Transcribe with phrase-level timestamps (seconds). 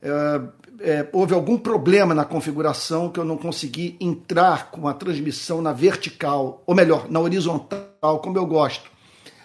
[0.00, 0.40] é,
[0.80, 5.72] é, houve algum problema na configuração que eu não consegui entrar com a transmissão na
[5.72, 8.88] vertical, ou melhor, na horizontal, como eu gosto.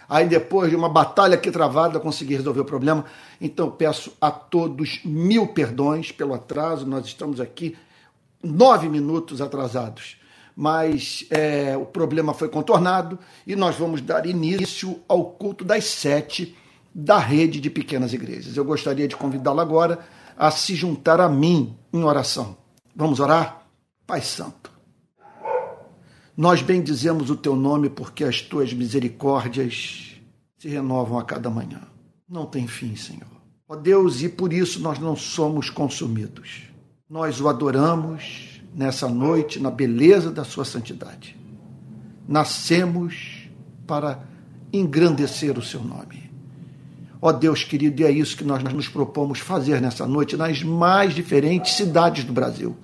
[0.08, 3.05] Aí depois de uma batalha aqui travada, consegui resolver o problema.
[3.42, 6.86] Então peço a todos mil perdões pelo atraso.
[6.86, 7.76] Nós estamos aqui
[8.44, 10.18] nove minutos atrasados,
[10.56, 13.18] mas é, o problema foi contornado
[13.48, 16.56] e nós vamos dar início ao culto das sete
[16.94, 18.56] da rede de pequenas igrejas.
[18.56, 19.98] Eu gostaria de convidá-lo agora
[20.38, 22.57] a se juntar a mim em oração.
[22.96, 23.65] Vamos orar?
[24.05, 24.71] Pai Santo,
[26.36, 30.19] nós bendizemos o teu nome porque as tuas misericórdias
[30.57, 31.82] se renovam a cada manhã.
[32.27, 33.27] Não tem fim, Senhor.
[33.67, 36.63] Ó Deus, e por isso nós não somos consumidos.
[37.09, 41.38] Nós o adoramos nessa noite na beleza da sua santidade.
[42.27, 43.47] Nascemos
[43.86, 44.23] para
[44.72, 46.22] engrandecer o seu nome.
[47.25, 51.13] Ó Deus querido, e é isso que nós nos propomos fazer nessa noite nas mais
[51.13, 52.75] diferentes cidades do Brasil.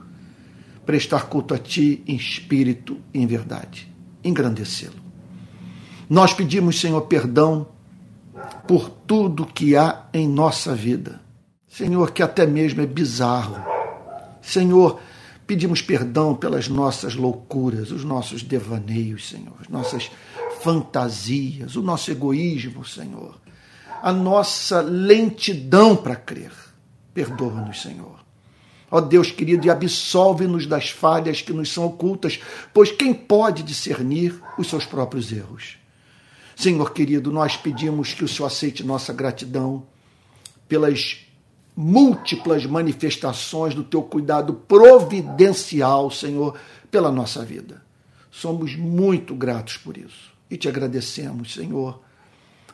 [0.85, 3.93] Prestar culto a Ti em espírito e em verdade.
[4.23, 4.95] Engrandecê-lo.
[6.09, 7.67] Nós pedimos, Senhor, perdão
[8.65, 11.19] por tudo que há em nossa vida.
[11.67, 13.61] Senhor, que até mesmo é bizarro.
[14.41, 15.01] Senhor,
[15.45, 20.09] pedimos perdão pelas nossas loucuras, os nossos devaneios, Senhor, as nossas
[20.61, 23.35] fantasias, o nosso egoísmo, Senhor
[24.01, 26.51] a nossa lentidão para crer.
[27.13, 28.19] Perdoa-nos, Senhor.
[28.91, 32.39] Ó Deus querido, e absolve-nos das falhas que nos são ocultas,
[32.73, 35.77] pois quem pode discernir os seus próprios erros?
[36.55, 39.85] Senhor querido, nós pedimos que o Senhor aceite nossa gratidão
[40.67, 41.19] pelas
[41.75, 46.57] múltiplas manifestações do teu cuidado providencial, Senhor,
[46.91, 47.81] pela nossa vida.
[48.31, 52.01] Somos muito gratos por isso e te agradecemos, Senhor,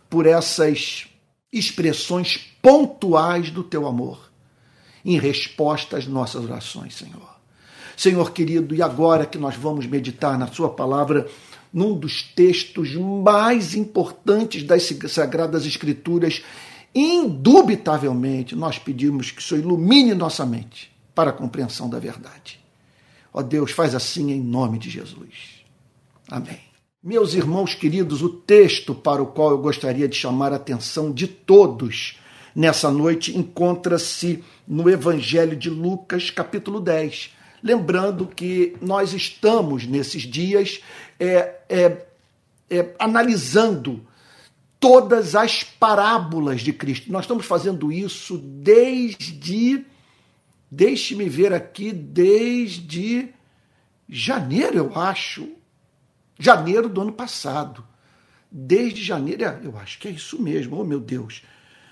[0.09, 1.07] por essas
[1.57, 4.29] expressões pontuais do teu amor
[5.03, 7.35] em resposta às nossas orações, Senhor.
[7.95, 11.27] Senhor querido, e agora que nós vamos meditar na Sua palavra,
[11.71, 16.41] num dos textos mais importantes das Sagradas Escrituras,
[16.93, 22.59] indubitavelmente nós pedimos que o Senhor ilumine nossa mente para a compreensão da verdade.
[23.33, 25.63] Ó Deus, faz assim em nome de Jesus.
[26.29, 26.74] Amém.
[27.05, 31.27] Meus irmãos queridos, o texto para o qual eu gostaria de chamar a atenção de
[31.27, 32.19] todos
[32.55, 37.29] nessa noite encontra-se no Evangelho de Lucas, capítulo 10.
[37.61, 40.81] Lembrando que nós estamos nesses dias
[41.19, 42.05] é, é,
[42.71, 44.01] é, analisando
[44.79, 47.11] todas as parábolas de Cristo.
[47.11, 49.85] Nós estamos fazendo isso desde.
[50.71, 53.29] Deixe-me ver aqui, desde
[54.09, 55.47] janeiro, eu acho,
[56.37, 57.83] janeiro do ano passado.
[58.51, 61.43] Desde janeiro, é, eu acho que é isso mesmo, oh meu Deus.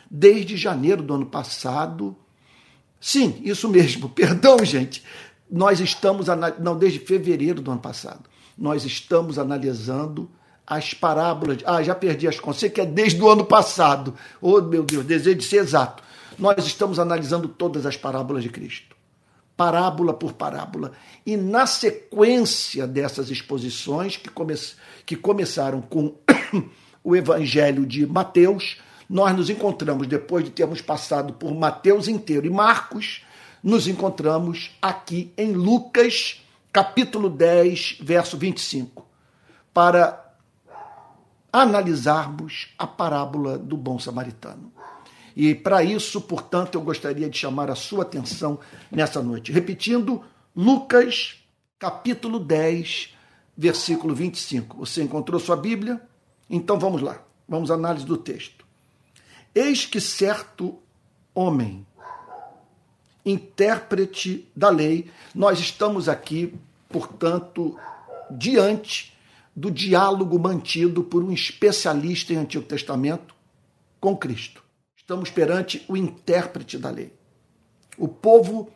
[0.09, 2.15] Desde janeiro do ano passado,
[2.99, 5.03] sim, isso mesmo, perdão, gente.
[5.49, 6.27] Nós estamos,
[6.59, 8.23] não, desde fevereiro do ano passado,
[8.57, 10.29] nós estamos analisando
[10.65, 11.57] as parábolas.
[11.65, 14.15] Ah, já perdi as contas, que é desde o ano passado.
[14.41, 16.01] Oh, meu Deus, desejo de ser exato.
[16.39, 18.95] Nós estamos analisando todas as parábolas de Cristo
[19.55, 20.91] parábola por parábola.
[21.25, 24.55] E na sequência dessas exposições, que, come
[25.05, 26.15] que começaram com
[27.03, 28.77] o Evangelho de Mateus,
[29.09, 33.23] nós nos encontramos, depois de termos passado por Mateus inteiro e Marcos,
[33.61, 39.05] nos encontramos aqui em Lucas, capítulo 10, verso 25,
[39.73, 40.19] para
[41.51, 44.73] analisarmos a parábola do bom samaritano.
[45.35, 48.59] E para isso, portanto, eu gostaria de chamar a sua atenção
[48.91, 49.51] nessa noite.
[49.51, 50.23] Repetindo,
[50.55, 51.43] Lucas,
[51.79, 53.13] capítulo 10,
[53.57, 54.77] versículo 25.
[54.77, 56.01] Você encontrou sua Bíblia?
[56.49, 57.23] Então vamos lá.
[57.47, 58.65] Vamos à análise do texto.
[59.53, 60.79] Eis que certo
[61.33, 61.85] homem,
[63.25, 66.53] intérprete da lei, nós estamos aqui,
[66.89, 67.77] portanto,
[68.31, 69.13] diante
[69.55, 73.35] do diálogo mantido por um especialista em Antigo Testamento
[73.99, 74.62] com Cristo.
[75.03, 77.13] Estamos perante o intérprete da lei.
[77.97, 78.71] O povo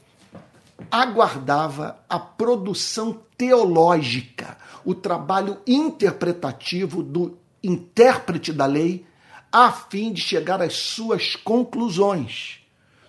[0.91, 9.05] aguardava a produção teológica, o trabalho interpretativo do intérprete da lei,
[9.49, 12.59] a fim de chegar às suas conclusões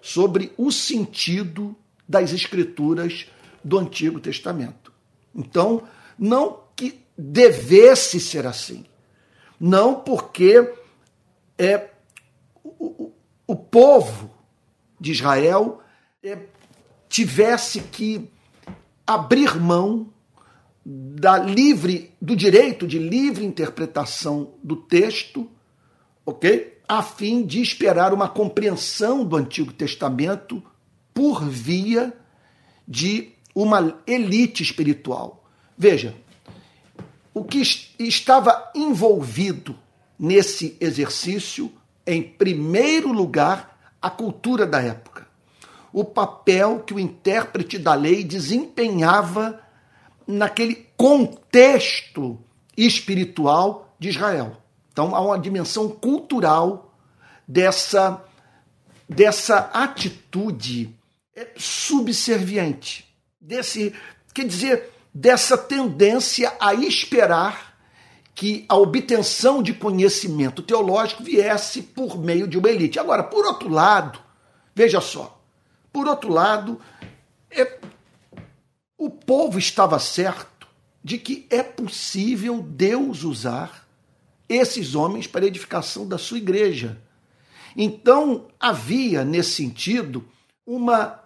[0.00, 1.74] sobre o sentido
[2.08, 3.26] das escrituras
[3.64, 4.92] do Antigo Testamento.
[5.34, 5.82] Então,
[6.16, 8.84] não que devesse ser assim,
[9.58, 10.72] não porque
[11.58, 11.90] é
[12.78, 13.07] o,
[13.48, 14.30] o, povo
[15.00, 15.80] de Israel
[16.22, 16.38] é,
[17.08, 18.30] tivesse que
[19.06, 20.12] abrir mão
[20.84, 25.50] da livre do direito de livre interpretação do texto,
[26.24, 26.78] ok?
[26.86, 30.62] A fim de esperar uma compreensão do Antigo Testamento
[31.12, 32.12] por via
[32.86, 35.44] de uma elite espiritual.
[35.76, 36.14] Veja,
[37.34, 37.62] o que
[37.98, 39.76] estava envolvido
[40.18, 41.72] nesse exercício,
[42.08, 45.26] em primeiro lugar, a cultura da época.
[45.92, 49.60] O papel que o intérprete da lei desempenhava
[50.26, 52.38] naquele contexto
[52.76, 54.56] espiritual de Israel.
[54.90, 56.94] Então há uma dimensão cultural
[57.46, 58.24] dessa,
[59.08, 60.96] dessa atitude
[61.56, 63.06] subserviente,
[63.40, 63.94] desse,
[64.32, 67.67] quer dizer, dessa tendência a esperar
[68.38, 72.96] que a obtenção de conhecimento teológico viesse por meio de uma elite.
[72.96, 74.20] Agora, por outro lado,
[74.72, 75.42] veja só,
[75.92, 76.80] por outro lado,
[77.50, 77.80] é,
[78.96, 80.68] o povo estava certo
[81.02, 83.84] de que é possível Deus usar
[84.48, 86.96] esses homens para a edificação da sua igreja.
[87.76, 90.24] Então, havia, nesse sentido,
[90.64, 91.18] uma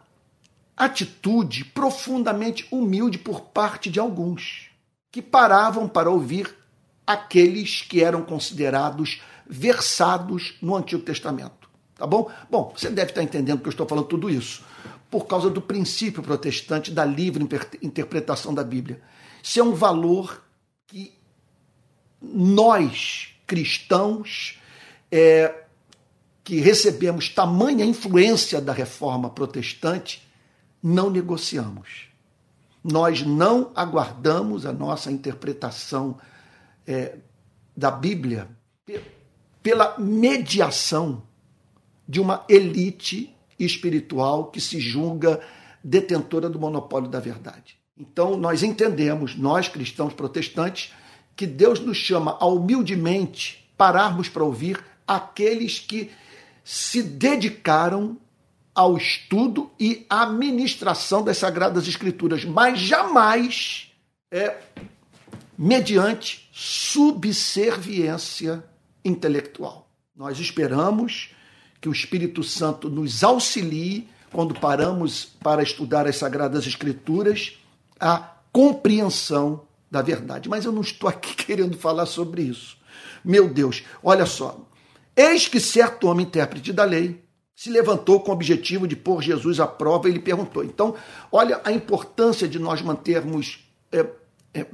[0.74, 4.70] atitude profundamente humilde por parte de alguns,
[5.10, 6.61] que paravam para ouvir
[7.06, 11.68] aqueles que eram considerados versados no Antigo Testamento.
[11.94, 12.30] Tá bom?
[12.50, 14.64] Bom, você deve estar entendendo que eu estou falando tudo isso
[15.12, 17.46] por causa do princípio protestante da livre
[17.82, 19.02] interpretação da Bíblia.
[19.42, 20.42] Isso é um valor
[20.86, 21.12] que
[22.22, 24.58] nós, cristãos,
[25.10, 25.64] é,
[26.42, 30.26] que recebemos tamanha influência da reforma protestante,
[30.82, 32.06] não negociamos.
[32.82, 36.16] Nós não aguardamos a nossa interpretação
[36.86, 37.16] é,
[37.76, 38.48] da Bíblia
[39.62, 41.22] pela mediação
[42.08, 45.40] de uma elite espiritual que se julga
[45.82, 47.76] detentora do monopólio da verdade.
[47.96, 50.92] Então, nós entendemos, nós cristãos protestantes,
[51.36, 56.10] que Deus nos chama a humildemente pararmos para ouvir aqueles que
[56.64, 58.16] se dedicaram
[58.74, 63.92] ao estudo e à ministração das Sagradas Escrituras, mas jamais
[64.30, 64.56] é
[65.62, 68.62] mediante subserviência
[69.04, 69.88] intelectual.
[70.14, 71.32] Nós esperamos
[71.80, 77.60] que o Espírito Santo nos auxilie quando paramos para estudar as Sagradas Escrituras
[78.00, 80.48] a compreensão da verdade.
[80.48, 82.76] Mas eu não estou aqui querendo falar sobre isso.
[83.24, 84.68] Meu Deus, olha só.
[85.14, 87.22] Eis que certo homem intérprete da lei
[87.54, 90.64] se levantou com o objetivo de pôr Jesus à prova e lhe perguntou.
[90.64, 90.96] Então,
[91.30, 93.60] olha a importância de nós mantermos
[93.92, 94.04] é,
[94.52, 94.66] é,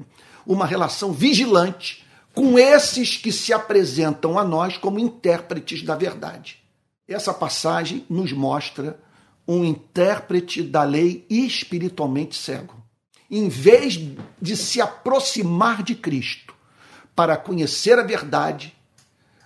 [0.48, 2.02] uma relação vigilante
[2.34, 6.58] com esses que se apresentam a nós como intérpretes da verdade.
[7.06, 8.98] Essa passagem nos mostra
[9.46, 12.74] um intérprete da lei espiritualmente cego.
[13.30, 14.00] Em vez
[14.40, 16.54] de se aproximar de Cristo
[17.14, 18.74] para conhecer a verdade,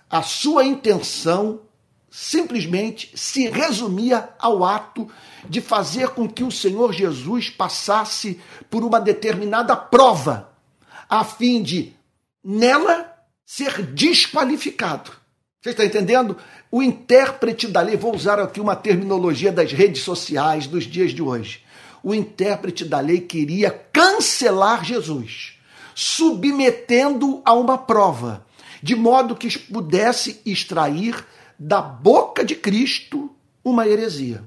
[0.09, 1.61] a sua intenção
[2.09, 5.09] simplesmente se resumia ao ato
[5.49, 8.39] de fazer com que o Senhor Jesus passasse
[8.69, 10.52] por uma determinada prova,
[11.09, 11.93] a fim de,
[12.43, 13.13] nela,
[13.45, 15.11] ser desqualificado.
[15.61, 16.37] Você está entendendo?
[16.69, 21.21] O intérprete da lei, vou usar aqui uma terminologia das redes sociais dos dias de
[21.21, 21.63] hoje.
[22.03, 25.53] O intérprete da lei queria cancelar Jesus,
[25.95, 28.45] submetendo a uma prova,
[28.81, 31.25] de modo que pudesse extrair
[31.57, 33.33] da boca de Cristo
[33.63, 34.43] uma heresia.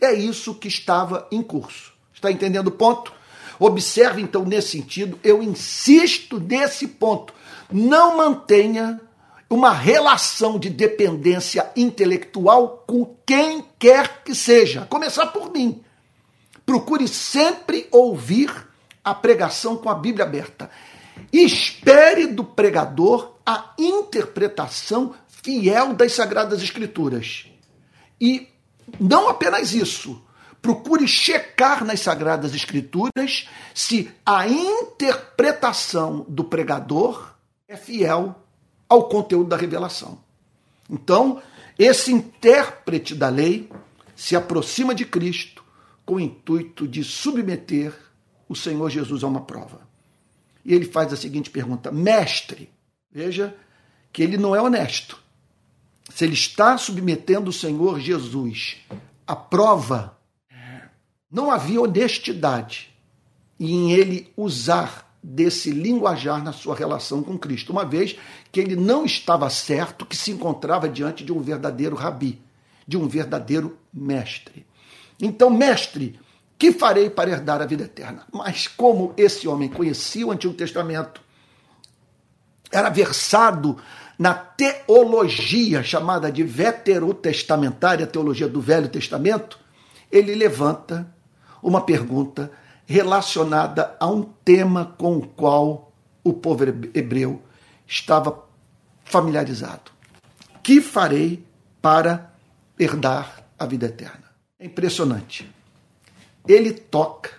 [0.00, 1.92] É isso que estava em curso.
[2.14, 3.12] Está entendendo o ponto?
[3.58, 7.32] Observe então nesse sentido, eu insisto nesse ponto.
[7.70, 9.00] Não mantenha
[9.48, 15.82] uma relação de dependência intelectual com quem quer que seja, começar por mim.
[16.64, 18.50] Procure sempre ouvir
[19.04, 20.68] a pregação com a Bíblia aberta.
[21.32, 27.46] Espere do pregador a interpretação fiel das Sagradas Escrituras.
[28.20, 28.48] E
[28.98, 30.20] não apenas isso,
[30.66, 37.36] procure checar nas Sagradas Escrituras se a interpretação do pregador
[37.68, 38.34] é fiel
[38.88, 40.18] ao conteúdo da revelação.
[40.90, 41.40] Então,
[41.78, 43.70] esse intérprete da lei
[44.16, 45.62] se aproxima de Cristo
[46.04, 47.94] com o intuito de submeter
[48.48, 49.86] o Senhor Jesus a uma prova.
[50.64, 52.68] E ele faz a seguinte pergunta: Mestre,
[53.12, 53.56] veja
[54.12, 55.16] que ele não é honesto
[56.12, 58.78] se ele está submetendo o Senhor Jesus
[59.26, 60.15] à prova,
[61.36, 62.88] não havia honestidade
[63.60, 68.16] em ele usar desse linguajar na sua relação com Cristo, uma vez
[68.50, 72.40] que ele não estava certo que se encontrava diante de um verdadeiro rabi,
[72.88, 74.64] de um verdadeiro mestre.
[75.20, 76.18] Então, mestre,
[76.58, 78.24] que farei para herdar a vida eterna?
[78.32, 81.20] Mas como esse homem conhecia o Antigo Testamento,
[82.72, 83.76] era versado
[84.18, 89.58] na teologia chamada de veterotestamentária, teologia do Velho Testamento,
[90.10, 91.14] ele levanta
[91.66, 92.52] uma pergunta
[92.86, 95.92] relacionada a um tema com o qual
[96.22, 96.62] o povo
[96.94, 97.42] hebreu
[97.84, 98.46] estava
[99.04, 99.90] familiarizado.
[100.62, 101.44] Que farei
[101.82, 102.32] para
[102.78, 104.30] herdar a vida eterna?
[104.60, 105.52] É impressionante.
[106.46, 107.30] Ele toca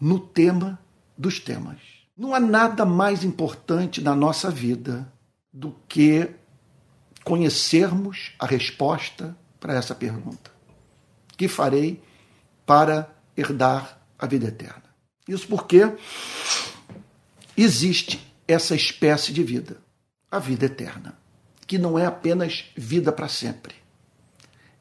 [0.00, 0.78] no tema
[1.18, 1.78] dos temas.
[2.16, 5.12] Não há nada mais importante na nossa vida
[5.52, 6.30] do que
[7.24, 10.52] conhecermos a resposta para essa pergunta.
[11.36, 12.00] Que farei
[12.64, 14.84] para herdar a vida eterna?
[15.26, 15.92] Isso porque
[17.56, 19.78] existe essa espécie de vida,
[20.30, 21.18] a vida eterna,
[21.66, 23.74] que não é apenas vida para sempre.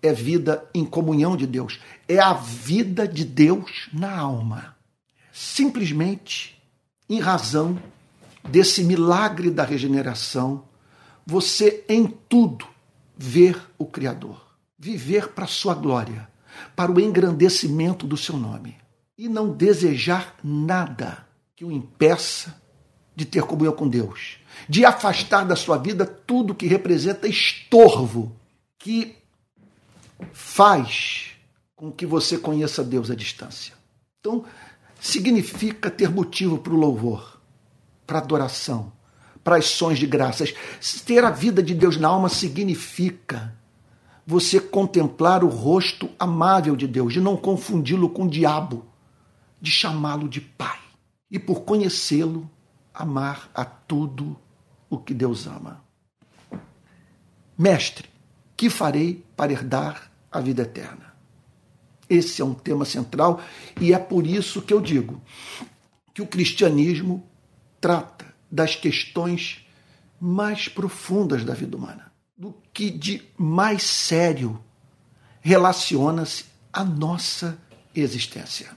[0.01, 4.75] É vida em comunhão de Deus, é a vida de Deus na alma.
[5.31, 6.61] Simplesmente
[7.09, 7.81] em razão
[8.49, 10.65] desse milagre da regeneração,
[11.25, 12.67] você em tudo
[13.15, 14.45] ver o Criador,
[14.77, 16.27] viver para sua glória,
[16.75, 18.77] para o engrandecimento do seu nome
[19.17, 22.61] e não desejar nada que o impeça
[23.15, 28.35] de ter comunhão com Deus, de afastar da sua vida tudo que representa estorvo,
[28.79, 29.15] que
[30.31, 31.31] faz
[31.75, 33.73] com que você conheça Deus à distância.
[34.19, 34.45] Então,
[34.99, 37.39] significa ter motivo para o louvor,
[38.07, 38.91] para adoração,
[39.43, 40.53] para ações de graças.
[41.05, 43.53] Ter a vida de Deus na alma significa
[44.25, 48.85] você contemplar o rosto amável de Deus, de não confundi-lo com o diabo,
[49.59, 50.79] de chamá-lo de Pai.
[51.29, 52.49] E por conhecê-lo,
[52.93, 54.37] amar a tudo
[54.89, 55.83] o que Deus ama.
[57.57, 58.07] Mestre,
[58.55, 61.13] que farei para herdar a vida eterna?
[62.09, 63.41] Esse é um tema central
[63.79, 65.21] e é por isso que eu digo
[66.13, 67.27] que o cristianismo
[67.81, 69.67] trata das questões
[70.19, 72.12] mais profundas da vida humana,
[72.73, 74.59] que de mais sério
[75.41, 77.57] relaciona-se à nossa
[77.93, 78.71] existência.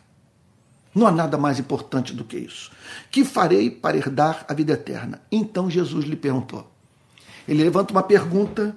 [0.94, 2.70] Não há nada mais importante do que isso.
[3.10, 5.22] Que farei para herdar a vida eterna?
[5.30, 6.70] Então Jesus lhe perguntou.
[7.46, 8.76] Ele levanta uma pergunta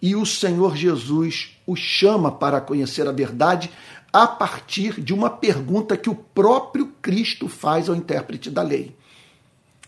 [0.00, 3.70] e o Senhor Jesus o chama para conhecer a verdade
[4.12, 8.96] a partir de uma pergunta que o próprio Cristo faz ao intérprete da lei.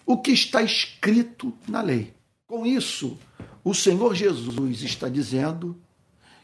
[0.04, 2.15] O que está escrito na lei?
[2.46, 3.18] Com isso,
[3.64, 5.76] o Senhor Jesus está dizendo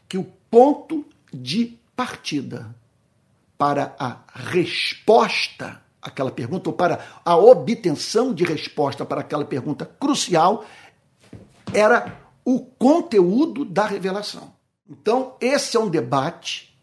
[0.09, 2.75] que o ponto de partida
[3.57, 10.65] para a resposta àquela pergunta, ou para a obtenção de resposta para aquela pergunta crucial,
[11.73, 14.53] era o conteúdo da revelação.
[14.89, 16.77] Então, esse é um debate,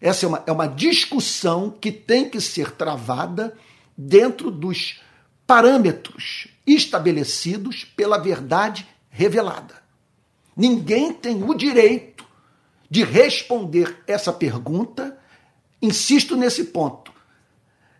[0.00, 3.58] essa é uma, é uma discussão que tem que ser travada
[3.98, 5.00] dentro dos
[5.44, 9.82] parâmetros estabelecidos pela verdade revelada.
[10.56, 12.26] Ninguém tem o direito
[12.90, 15.18] de responder essa pergunta,
[15.80, 17.12] insisto nesse ponto,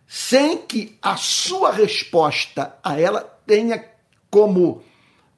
[0.07, 3.85] sem que a sua resposta a ela tenha
[4.31, 4.83] como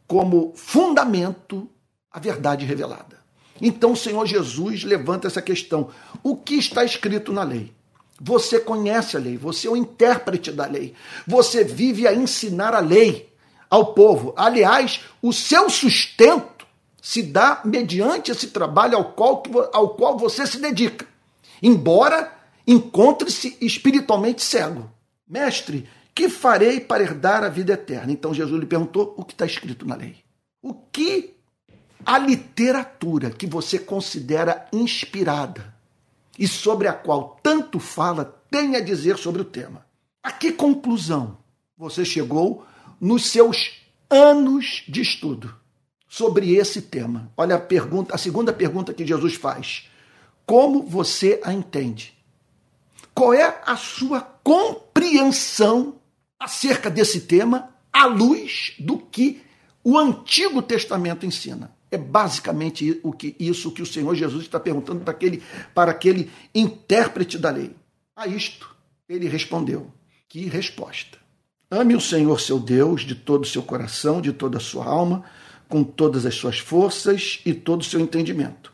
[0.07, 1.69] como fundamento
[2.11, 3.19] a verdade revelada.
[3.61, 5.91] Então o Senhor Jesus levanta essa questão:
[6.23, 7.74] o que está escrito na lei?
[8.21, 10.95] Você conhece a lei, você é o intérprete da lei,
[11.27, 13.33] você vive a ensinar a lei
[13.69, 14.33] ao povo.
[14.37, 16.65] Aliás, o seu sustento
[17.03, 19.43] se dá mediante esse trabalho ao qual,
[19.73, 21.07] ao qual você se dedica,
[21.63, 22.33] embora
[22.67, 24.91] encontre-se espiritualmente cego.
[25.29, 28.13] Mestre, que farei para herdar a vida eterna?
[28.13, 30.17] Então Jesus lhe perguntou o que está escrito na lei.
[30.63, 31.35] O que
[32.07, 35.74] a literatura que você considera inspirada
[36.39, 39.87] e sobre a qual tanto fala tem a dizer sobre o tema.
[40.23, 41.39] A que conclusão
[41.77, 42.67] você chegou
[43.01, 45.55] nos seus anos de estudo
[46.09, 47.33] sobre esse tema?
[47.37, 49.89] Olha a pergunta, a segunda pergunta que Jesus faz.
[50.47, 52.17] Como você a entende?
[53.15, 55.95] Qual é a sua compreensão
[56.39, 59.43] acerca desse tema à luz do que
[59.83, 61.74] o Antigo Testamento ensina.
[61.95, 65.41] É basicamente o que, isso que o Senhor Jesus está perguntando para aquele,
[65.73, 67.71] para aquele intérprete da lei.
[68.17, 68.69] A isto
[69.09, 69.93] ele respondeu:
[70.29, 71.19] Que resposta!
[71.71, 75.25] Ame o Senhor seu Deus de todo o seu coração, de toda a sua alma,
[75.69, 78.73] com todas as suas forças e todo o seu entendimento.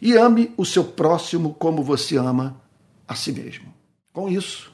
[0.00, 2.60] E ame o seu próximo como você ama
[3.06, 3.72] a si mesmo.
[4.12, 4.72] Com isso,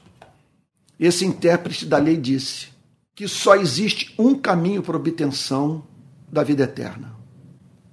[0.99, 2.69] esse intérprete da lei disse
[3.13, 5.83] que só existe um caminho para obtenção
[6.31, 7.18] da vida eterna.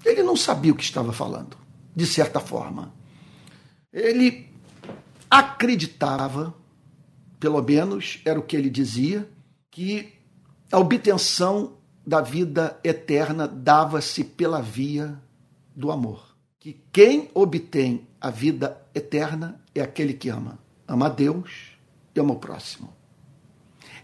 [0.07, 1.57] Ele não sabia o que estava falando,
[1.95, 2.95] de certa forma.
[3.93, 4.49] Ele
[5.29, 6.55] acreditava,
[7.41, 9.29] pelo menos era o que ele dizia,
[9.69, 10.15] que
[10.71, 11.73] a obtenção
[12.07, 15.21] da vida eterna dava-se pela via
[15.75, 16.37] do amor.
[16.61, 20.59] Que quem obtém a vida eterna é aquele que ama.
[20.87, 21.73] Ama a Deus
[22.15, 22.95] e ama o próximo.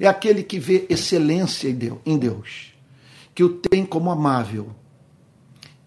[0.00, 1.68] É aquele que vê excelência
[2.04, 2.75] em Deus,
[3.32, 4.75] que o tem como amável.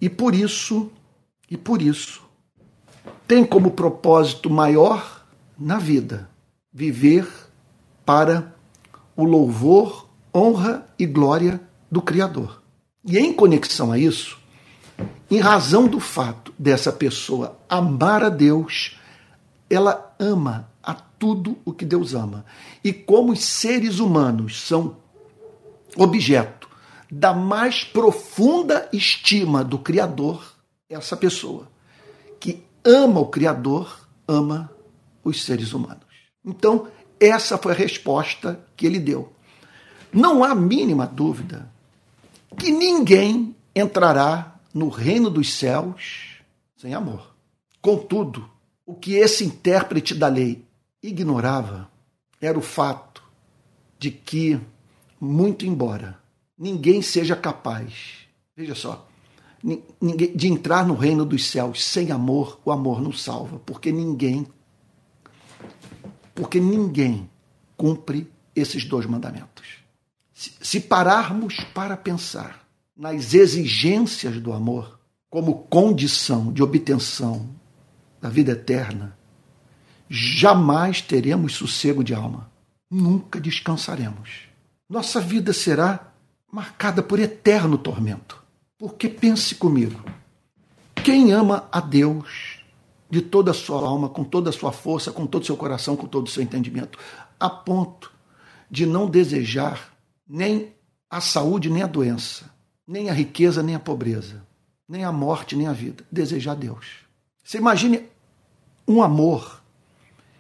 [0.06, 0.92] E por isso,
[1.50, 2.22] e por isso,
[3.28, 5.26] tem como propósito maior
[5.58, 6.30] na vida
[6.72, 7.28] viver
[8.06, 8.54] para
[9.16, 11.60] o louvor, honra e glória
[11.90, 12.62] do Criador.
[13.04, 14.38] E em conexão a isso,
[15.32, 19.00] em razão do fato dessa pessoa amar a Deus,
[19.68, 22.46] ela ama a tudo o que Deus ama.
[22.84, 24.98] E como os seres humanos são
[25.98, 26.55] objeto
[27.18, 30.54] da mais profunda estima do Criador,
[30.90, 31.72] essa pessoa
[32.42, 34.70] que ama o Criador, ama
[35.24, 36.04] os seres humanos.
[36.44, 39.32] Então, essa foi a resposta que ele deu.
[40.12, 41.72] Não há mínima dúvida
[42.60, 46.42] que ninguém entrará no reino dos céus
[46.76, 47.34] sem amor.
[47.82, 48.50] Contudo,
[48.86, 50.66] o que esse intérprete da lei
[51.02, 51.90] ignorava
[52.42, 53.24] era o fato
[53.98, 54.60] de que,
[55.18, 56.25] muito embora
[56.58, 59.08] ninguém seja capaz, veja só,
[59.64, 64.48] de entrar no reino dos céus sem amor, o amor não salva, porque ninguém
[66.36, 67.30] porque ninguém
[67.78, 69.78] cumpre esses dois mandamentos.
[70.34, 77.50] Se pararmos para pensar nas exigências do amor como condição de obtenção
[78.22, 79.18] da vida eterna,
[80.10, 82.52] jamais teremos sossego de alma.
[82.92, 84.50] Nunca descansaremos.
[84.90, 86.14] Nossa vida será
[86.56, 88.42] marcada por eterno tormento.
[88.80, 90.02] Porque pense comigo:
[91.04, 92.64] quem ama a Deus
[93.10, 95.98] de toda a sua alma, com toda a sua força, com todo o seu coração,
[95.98, 96.98] com todo o seu entendimento,
[97.38, 98.10] a ponto
[98.72, 99.94] de não desejar
[100.26, 100.74] nem
[101.10, 102.50] a saúde, nem a doença,
[102.88, 104.42] nem a riqueza, nem a pobreza,
[104.88, 106.06] nem a morte, nem a vida.
[106.10, 106.86] Desejar Deus.
[107.44, 108.04] Você imagine
[108.88, 109.62] um amor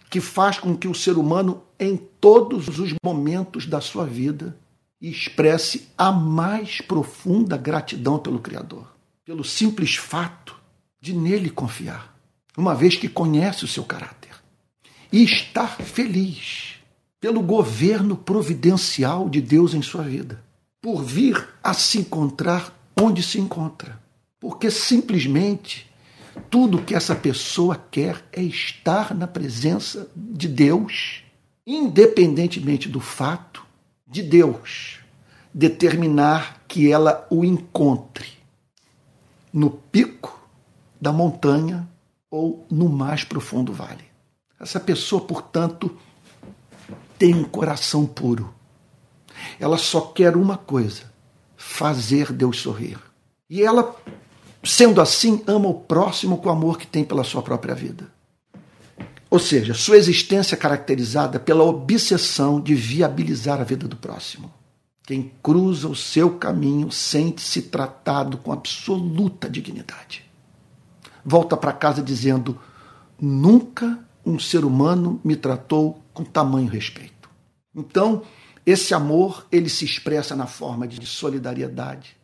[0.09, 4.57] que faz com que o ser humano, em todos os momentos da sua vida,
[5.01, 10.55] expresse a mais profunda gratidão pelo Criador, pelo simples fato
[10.99, 12.15] de nele confiar
[12.57, 14.31] uma vez que conhece o seu caráter,
[15.11, 16.75] e estar feliz
[17.19, 20.43] pelo governo providencial de Deus em sua vida,
[20.81, 24.01] por vir a se encontrar onde se encontra,
[24.39, 25.89] porque simplesmente
[26.49, 31.23] tudo que essa pessoa quer é estar na presença de Deus,
[31.65, 33.64] independentemente do fato
[34.07, 34.99] de Deus
[35.53, 38.33] determinar que ela o encontre
[39.51, 40.47] no pico
[40.99, 41.87] da montanha
[42.29, 44.03] ou no mais profundo vale.
[44.59, 45.97] Essa pessoa, portanto,
[47.17, 48.53] tem um coração puro.
[49.59, 51.03] Ela só quer uma coisa:
[51.55, 52.99] fazer Deus sorrir.
[53.49, 53.95] E ela,
[54.63, 58.14] sendo assim, ama o próximo com o amor que tem pela sua própria vida.
[59.35, 64.51] Ou seja, sua existência é caracterizada pela obsessão de viabilizar a vida do próximo.
[65.03, 70.25] Quem cruza o seu caminho sente-se tratado com absoluta dignidade
[71.25, 72.59] volta para casa dizendo:
[73.19, 77.29] Nunca um ser humano me tratou com tamanho respeito.
[77.73, 78.21] Então,
[78.65, 82.15] esse amor, ele se expressa na forma de solidariedade,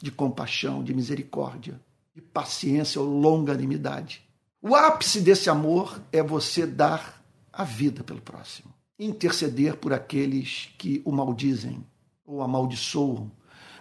[0.00, 1.80] de compaixão, de misericórdia,
[2.14, 4.22] de paciência ou longanimidade.
[4.66, 7.22] O ápice desse amor é você dar
[7.52, 11.84] a vida pelo próximo, interceder por aqueles que o maldizem
[12.24, 13.30] ou amaldiçoam,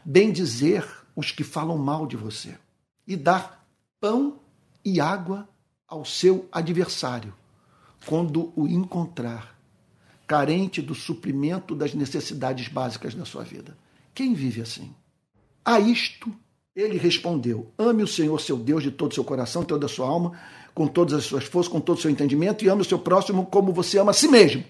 [0.03, 2.57] bem dizer os que falam mal de você
[3.07, 3.65] e dar
[3.97, 4.41] pão
[4.83, 5.47] e água
[5.87, 7.33] ao seu adversário,
[8.05, 9.57] quando o encontrar,
[10.27, 13.77] carente do suprimento das necessidades básicas da sua vida.
[14.13, 14.93] Quem vive assim?
[15.63, 16.29] A isto
[16.75, 20.07] ele respondeu: Ame o Senhor seu Deus de todo o seu coração, toda a sua
[20.07, 20.37] alma,
[20.73, 23.45] com todas as suas forças, com todo o seu entendimento, e ame o seu próximo
[23.45, 24.63] como você ama a si mesmo.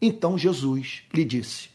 [0.00, 1.68] Então Jesus lhe disse: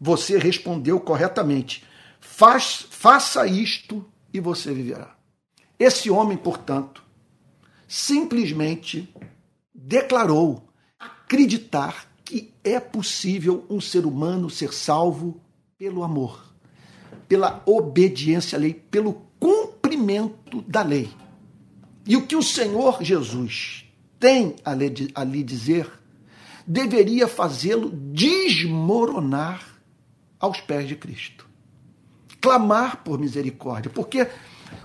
[0.00, 1.84] Você respondeu corretamente.
[2.20, 5.16] Faz, faça isto e você viverá.
[5.78, 7.02] Esse homem, portanto,
[7.86, 9.08] simplesmente
[9.72, 15.40] declarou acreditar que é possível um ser humano ser salvo
[15.78, 16.52] pelo amor,
[17.28, 21.08] pela obediência à lei, pelo cumprimento da lei.
[22.08, 23.84] E o que o Senhor Jesus
[24.18, 24.74] tem a
[25.24, 25.88] lhe dizer
[26.66, 29.78] deveria fazê-lo desmoronar
[30.40, 31.46] aos pés de Cristo.
[32.40, 34.26] Clamar por misericórdia, porque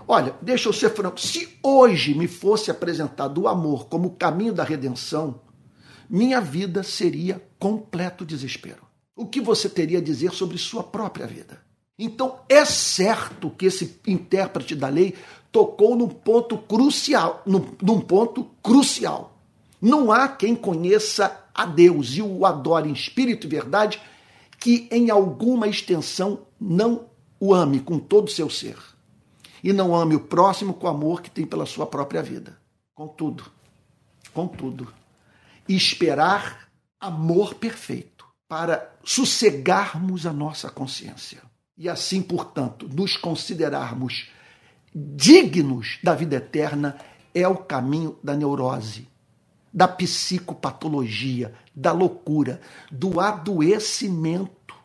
[0.07, 1.19] Olha, deixa eu ser franco.
[1.19, 5.41] Se hoje me fosse apresentado o amor como o caminho da redenção,
[6.09, 8.83] minha vida seria completo desespero.
[9.15, 11.61] O que você teria a dizer sobre sua própria vida?
[11.97, 15.15] Então, é certo que esse intérprete da lei
[15.53, 19.37] tocou num ponto crucial, num, num ponto crucial.
[19.79, 24.01] Não há quem conheça a Deus e o adore em espírito e verdade
[24.59, 27.05] que em alguma extensão não
[27.39, 28.77] o ame com todo o seu ser
[29.63, 32.57] e não ame o próximo com o amor que tem pela sua própria vida.
[32.95, 33.45] Contudo,
[34.33, 34.91] contudo,
[35.69, 36.67] esperar
[36.99, 41.41] amor perfeito para sossegarmos a nossa consciência
[41.77, 44.31] e assim, portanto, nos considerarmos
[44.93, 46.97] dignos da vida eterna
[47.33, 49.07] é o caminho da neurose,
[49.73, 54.75] da psicopatologia, da loucura, do adoecimento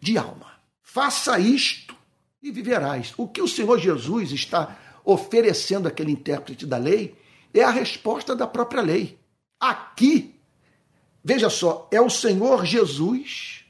[0.00, 0.46] de alma.
[0.82, 1.94] Faça isto
[2.42, 3.12] e viverás.
[3.16, 7.16] O que o Senhor Jesus está oferecendo àquele intérprete da lei
[7.52, 9.18] é a resposta da própria lei.
[9.58, 10.40] Aqui,
[11.22, 13.64] veja só, é o Senhor Jesus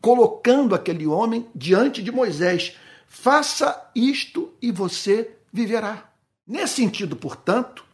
[0.00, 2.76] colocando aquele homem diante de Moisés.
[3.14, 6.12] Faça isto e você viverá.
[6.44, 7.84] Nesse sentido, portanto,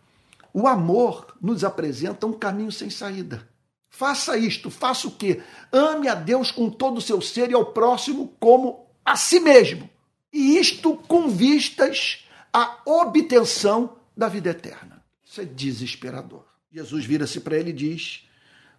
[0.52, 3.46] o amor nos apresenta um caminho sem saída.
[3.90, 5.42] Faça isto, faça o quê?
[5.70, 9.88] Ame a Deus com todo o seu ser e ao próximo como a si mesmo.
[10.33, 15.04] E isto com vistas à obtenção da vida eterna.
[15.22, 16.44] Isso é desesperador.
[16.72, 18.26] Jesus vira-se para ele e diz: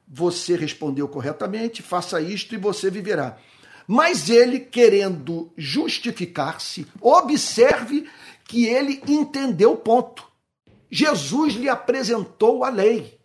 [0.08, 3.38] Você respondeu corretamente, faça isto e você viverá.
[3.94, 8.10] Mas ele, querendo justificar-se, observe
[8.46, 10.26] que ele entendeu o ponto.
[10.90, 13.20] Jesus lhe apresentou a lei.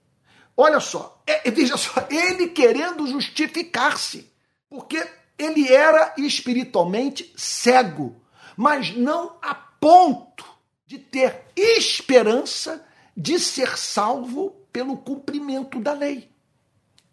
[0.56, 4.28] Olha só, é, veja só, ele querendo justificar-se,
[4.68, 5.06] porque
[5.38, 8.20] ele era espiritualmente cego,
[8.56, 10.44] mas não a ponto
[10.84, 12.84] de ter esperança
[13.16, 16.28] de ser salvo pelo cumprimento da lei.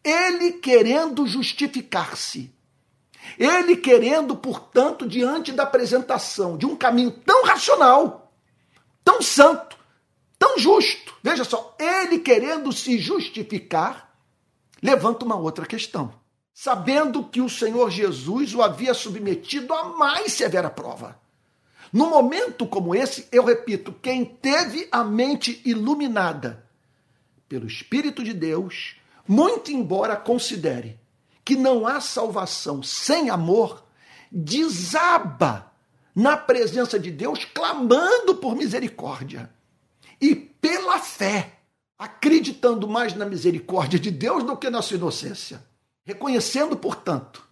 [0.04, 2.52] Ele querendo justificar-se.
[3.38, 8.34] Ele querendo, portanto, diante da apresentação de um caminho tão racional,
[9.04, 9.78] tão santo,
[10.38, 11.14] tão justo.
[11.24, 14.14] Veja só, ele querendo se justificar,
[14.82, 20.70] levanta uma outra questão sabendo que o Senhor Jesus o havia submetido à mais severa
[20.70, 21.20] prova.
[21.92, 26.66] Num momento como esse, eu repito, quem teve a mente iluminada
[27.50, 28.96] pelo Espírito de Deus,
[29.28, 31.00] muito embora considere
[31.43, 33.84] que não há salvação sem amor,
[34.32, 35.71] desaba
[36.15, 39.49] na presença de Deus, clamando por misericórdia.
[40.21, 41.60] E pela fé,
[41.97, 45.63] acreditando mais na misericórdia de Deus do que na sua inocência.
[46.06, 47.43] Reconhecendo, portanto,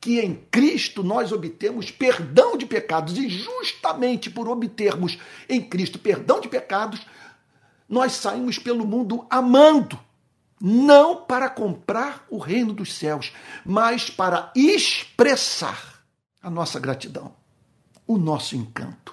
[0.00, 3.16] que em Cristo nós obtemos perdão de pecados.
[3.16, 5.16] E justamente por obtermos
[5.48, 7.00] em Cristo perdão de pecados,
[7.88, 9.98] nós saímos pelo mundo amando,
[10.64, 13.32] não para comprar o reino dos céus,
[13.66, 16.04] mas para expressar
[16.40, 17.34] a nossa gratidão,
[18.06, 19.12] o nosso encanto,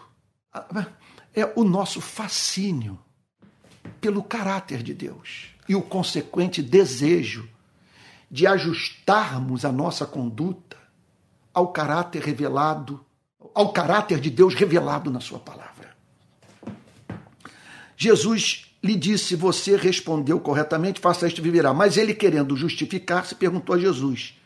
[1.34, 3.00] é o nosso fascínio
[4.00, 7.50] pelo caráter de Deus e o consequente desejo
[8.30, 10.78] de ajustarmos a nossa conduta
[11.52, 13.04] ao caráter revelado,
[13.56, 15.98] ao caráter de Deus revelado na Sua palavra.
[17.98, 21.74] Jesus lhe disse: Você respondeu corretamente, faça isto e viverá.
[21.74, 24.38] Mas ele, querendo justificar-se, perguntou a Jesus: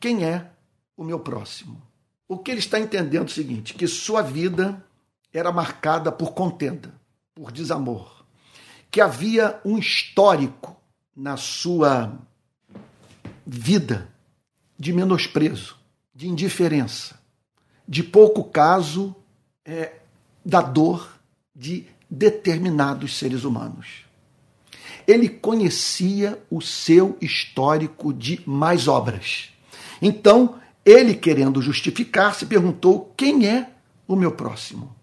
[0.00, 0.50] Quem é
[0.96, 1.80] o meu próximo?
[2.26, 4.84] O que ele está entendendo é o seguinte: que sua vida
[5.32, 6.94] era marcada por contenda,
[7.34, 8.24] por desamor,
[8.90, 10.76] que havia um histórico
[11.14, 12.16] na sua
[13.46, 14.08] vida
[14.78, 15.76] de menosprezo,
[16.14, 17.20] de indiferença,
[17.86, 19.14] de pouco caso
[19.64, 20.00] é,
[20.44, 21.18] da dor
[21.54, 24.04] de determinados seres humanos.
[25.06, 29.50] Ele conhecia o seu histórico de mais obras.
[30.00, 33.70] Então, ele, querendo justificar-se, perguntou: quem é
[34.06, 34.94] o meu próximo?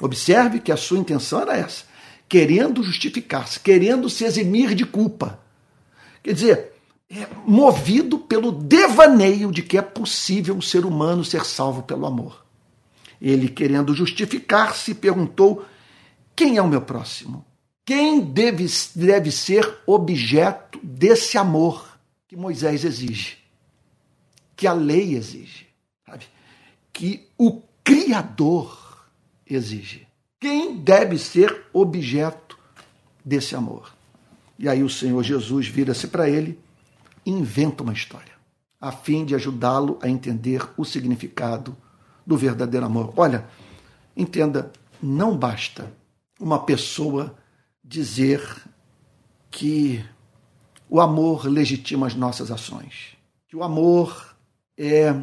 [0.00, 1.84] Observe que a sua intenção era essa,
[2.28, 5.40] querendo justificar-se, querendo se eximir de culpa.
[6.22, 6.72] Quer dizer,
[7.10, 12.44] é movido pelo devaneio de que é possível um ser humano ser salvo pelo amor.
[13.20, 15.64] Ele, querendo justificar-se, perguntou:
[16.34, 17.44] quem é o meu próximo?
[17.84, 23.38] Quem deve, deve ser objeto desse amor que Moisés exige,
[24.56, 25.66] que a lei exige,
[26.06, 26.24] sabe?
[26.92, 29.06] que o Criador
[29.46, 30.06] exige?
[30.40, 32.58] Quem deve ser objeto
[33.24, 33.94] desse amor?
[34.58, 36.58] E aí o Senhor Jesus vira-se para ele
[37.24, 38.32] inventa uma história,
[38.80, 41.76] a fim de ajudá-lo a entender o significado
[42.26, 43.12] do verdadeiro amor.
[43.16, 43.46] Olha,
[44.16, 45.92] entenda, não basta
[46.42, 47.36] uma pessoa
[47.84, 48.42] dizer
[49.48, 50.04] que
[50.90, 54.34] o amor legitima as nossas ações, que o amor
[54.76, 55.14] é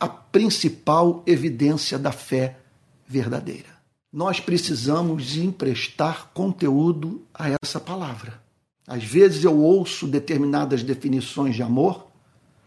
[0.00, 2.58] a principal evidência da fé
[3.06, 3.78] verdadeira.
[4.12, 8.42] nós precisamos emprestar conteúdo a essa palavra.
[8.86, 12.10] Às vezes eu ouço determinadas definições de amor,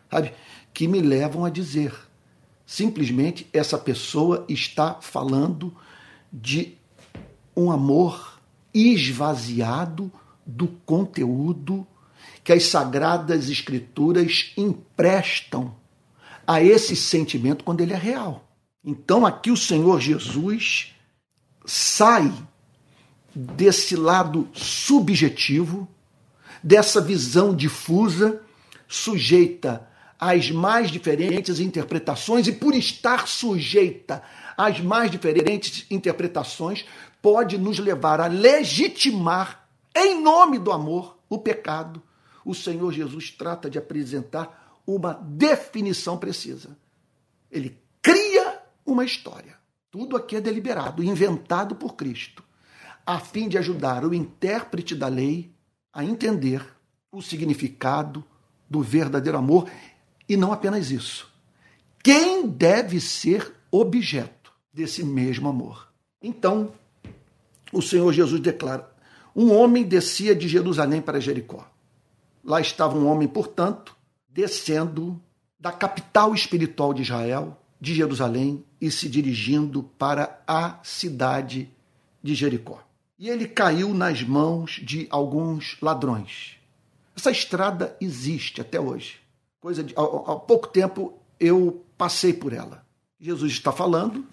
[0.10, 0.34] sabe,
[0.74, 1.94] que me levam a dizer:
[2.66, 5.76] simplesmente essa pessoa está falando
[6.32, 6.78] de
[7.56, 8.40] um amor
[8.74, 10.12] esvaziado
[10.46, 11.86] do conteúdo
[12.44, 15.76] que as sagradas escrituras emprestam
[16.46, 18.48] a esse sentimento quando ele é real.
[18.84, 20.96] Então aqui o Senhor Jesus
[21.66, 22.34] sai
[23.34, 25.88] desse lado subjetivo,
[26.64, 28.42] dessa visão difusa,
[28.88, 29.88] sujeita
[30.20, 34.22] às mais diferentes interpretações e por estar sujeita
[34.58, 36.86] às mais diferentes interpretações,
[37.21, 42.01] pode nos levar a legitimar, em nome do amor, o pecado.
[42.43, 46.77] O Senhor Jesus trata de apresentar uma definição precisa.
[47.51, 49.55] Ele cria uma história.
[49.91, 52.43] Tudo aqui é deliberado, inventado por Cristo,
[53.05, 55.53] a fim de ajudar o intérprete da lei
[55.93, 56.65] a entender
[57.12, 58.23] o significado
[58.69, 59.69] do verdadeiro amor
[60.27, 61.29] e não apenas isso.
[62.01, 65.91] Quem deve ser objeto desse mesmo amor?
[66.21, 66.71] Então,
[67.71, 68.89] o Senhor Jesus declara:
[69.36, 71.67] Um homem descia de Jerusalém para Jericó.
[72.43, 73.95] Lá estava um homem, portanto,
[74.29, 75.21] descendo
[75.60, 81.69] da capital espiritual de Israel, de Jerusalém, e se dirigindo para a cidade
[82.21, 82.84] de Jericó.
[83.17, 86.57] E ele caiu nas mãos de alguns ladrões.
[87.15, 89.19] Essa estrada existe até hoje.
[89.60, 92.84] Coisa de, há, pouco tempo eu passei por ela.
[93.19, 94.25] Jesus está falando,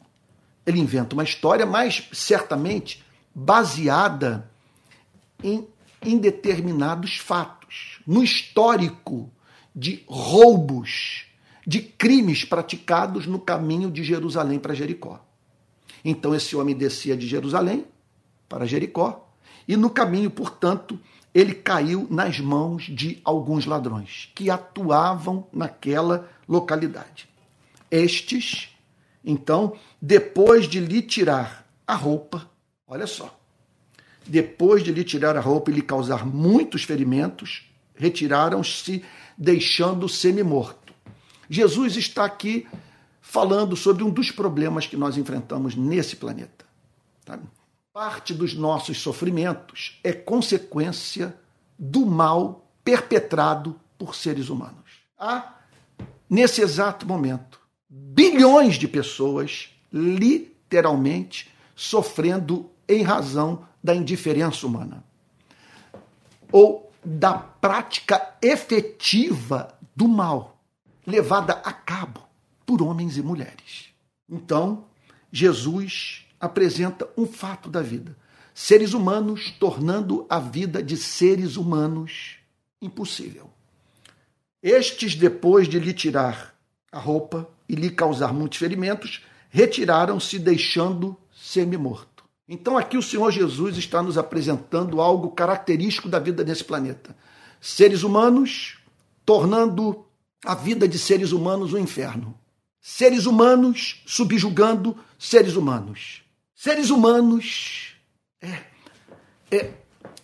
[0.64, 4.50] ele inventa uma história, mas certamente baseada
[5.42, 5.66] em,
[6.02, 9.30] em determinados fatos, no histórico
[9.74, 11.26] de roubos,
[11.66, 15.24] de crimes praticados no caminho de Jerusalém para Jericó.
[16.04, 17.84] Então esse homem descia de Jerusalém
[18.48, 19.28] para Jericó
[19.68, 20.98] e no caminho, portanto,
[21.34, 27.28] ele caiu nas mãos de alguns ladrões que atuavam naquela localidade.
[27.90, 28.74] Estes,
[29.22, 32.48] então, depois de lhe tirar a roupa,
[32.88, 33.38] Olha só.
[34.26, 39.04] Depois de lhe tirar a roupa e lhe causar muitos ferimentos, retiraram-se,
[39.36, 40.94] deixando-o semi-morto.
[41.48, 42.66] Jesus está aqui
[43.20, 46.64] falando sobre um dos problemas que nós enfrentamos nesse planeta.
[47.24, 47.38] Tá?
[47.92, 51.36] Parte dos nossos sofrimentos é consequência
[51.78, 55.02] do mal perpetrado por seres humanos.
[55.18, 55.56] Há,
[56.28, 65.04] nesse exato momento, bilhões de pessoas literalmente sofrendo em razão da indiferença humana
[66.50, 70.58] ou da prática efetiva do mal
[71.06, 72.22] levada a cabo
[72.66, 73.88] por homens e mulheres.
[74.28, 74.84] Então,
[75.32, 78.16] Jesus apresenta um fato da vida:
[78.54, 82.36] seres humanos tornando a vida de seres humanos
[82.80, 83.50] impossível.
[84.62, 86.54] Estes, depois de lhe tirar
[86.90, 92.07] a roupa e lhe causar muitos ferimentos, retiraram-se, deixando semi-morto.
[92.48, 97.14] Então aqui o Senhor Jesus está nos apresentando algo característico da vida nesse planeta.
[97.60, 98.78] Seres humanos
[99.26, 100.06] tornando
[100.44, 102.34] a vida de seres humanos um inferno.
[102.80, 106.22] Seres humanos subjugando seres humanos.
[106.54, 107.92] Seres humanos
[108.40, 108.62] é,
[109.50, 109.72] é,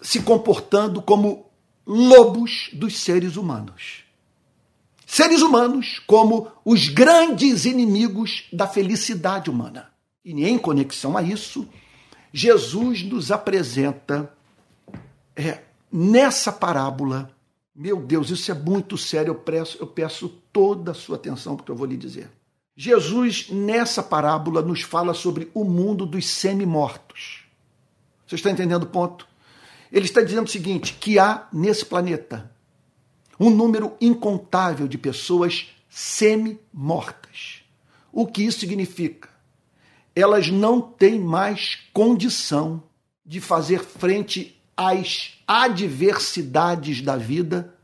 [0.00, 1.50] se comportando como
[1.86, 4.04] lobos dos seres humanos.
[5.04, 9.90] Seres humanos como os grandes inimigos da felicidade humana.
[10.24, 11.68] E em conexão a isso,
[12.36, 14.28] Jesus nos apresenta
[15.36, 17.30] é, nessa parábola.
[17.72, 19.30] Meu Deus, isso é muito sério.
[19.30, 22.28] Eu peço, eu peço toda a sua atenção porque eu vou lhe dizer.
[22.76, 27.44] Jesus, nessa parábola, nos fala sobre o mundo dos semi-mortos.
[28.26, 29.28] Você está entendendo o ponto?
[29.92, 32.50] Ele está dizendo o seguinte: que há nesse planeta
[33.38, 37.62] um número incontável de pessoas semi-mortas.
[38.12, 39.28] O que isso significa?
[40.14, 42.82] Elas não têm mais condição
[43.24, 47.74] de fazer frente às adversidades da vida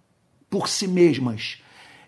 [0.48, 1.58] por si mesmas.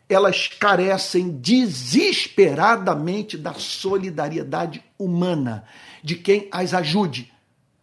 [0.08, 5.64] Elas carecem desesperadamente da solidariedade humana,
[6.02, 7.32] de quem as ajude.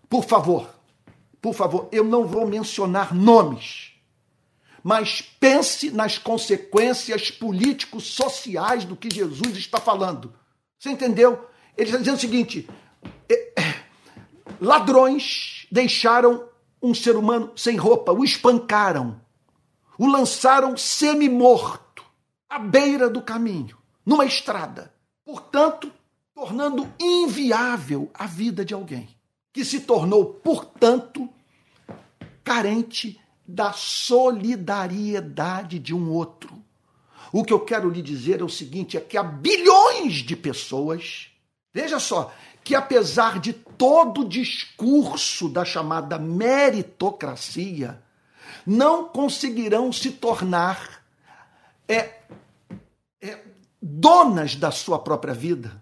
[0.07, 0.69] Por favor,
[1.41, 3.93] por favor, eu não vou mencionar nomes,
[4.83, 10.33] mas pense nas consequências político-sociais do que Jesus está falando.
[10.77, 11.48] Você entendeu?
[11.79, 12.69] Ele está dizendo o seguinte:
[13.29, 13.53] é,
[14.59, 16.49] ladrões deixaram
[16.81, 19.21] um ser humano sem roupa, o espancaram,
[19.97, 22.03] o lançaram semi-morto
[22.49, 24.93] à beira do caminho, numa estrada.
[25.23, 25.89] Portanto,
[26.35, 29.07] tornando inviável a vida de alguém
[29.53, 31.29] que se tornou, portanto,
[32.43, 36.61] carente da solidariedade de um outro.
[37.31, 41.29] O que eu quero lhe dizer é o seguinte: é que há bilhões de pessoas,
[41.73, 48.01] veja só, que apesar de todo o discurso da chamada meritocracia,
[48.65, 51.03] não conseguirão se tornar
[51.87, 52.19] é,
[53.21, 53.39] é,
[53.81, 55.81] donas da sua própria vida.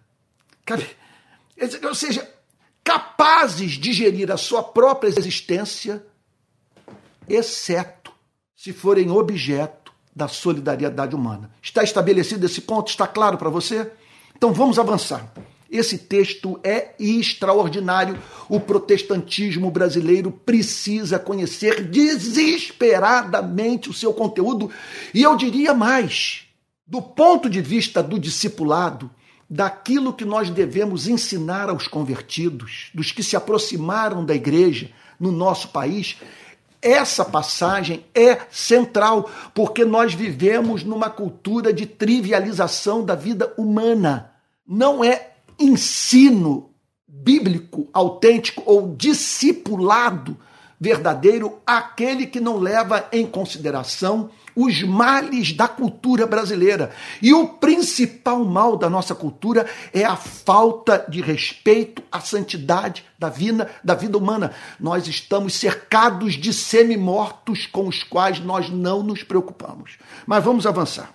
[1.83, 2.29] Ou seja,
[2.83, 6.05] capazes de gerir a sua própria existência,
[7.27, 8.13] exceto
[8.55, 11.51] se forem objeto da solidariedade humana.
[11.61, 12.89] Está estabelecido esse ponto?
[12.89, 13.91] Está claro para você?
[14.35, 15.31] Então vamos avançar.
[15.69, 18.17] Esse texto é extraordinário.
[18.47, 24.71] O protestantismo brasileiro precisa conhecer desesperadamente o seu conteúdo.
[25.13, 26.45] E eu diria mais:
[26.85, 29.11] do ponto de vista do discipulado,
[29.49, 35.69] daquilo que nós devemos ensinar aos convertidos, dos que se aproximaram da igreja no nosso
[35.69, 36.17] país,
[36.81, 44.31] essa passagem é central, porque nós vivemos numa cultura de trivialização da vida humana.
[44.65, 46.71] Não é ensino
[47.07, 50.37] bíblico autêntico ou discipulado
[50.79, 56.91] verdadeiro aquele que não leva em consideração os males da cultura brasileira.
[57.21, 63.29] E o principal mal da nossa cultura é a falta de respeito à santidade da
[63.29, 64.51] vida, da vida humana.
[64.79, 69.97] Nós estamos cercados de semi-mortos com os quais nós não nos preocupamos.
[70.25, 71.13] Mas vamos avançar.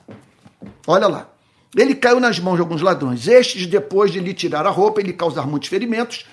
[0.86, 1.31] Olha lá.
[1.76, 3.26] Ele caiu nas mãos de alguns ladrões.
[3.26, 6.26] Estes, depois de lhe tirar a roupa e lhe causar muitos ferimentos,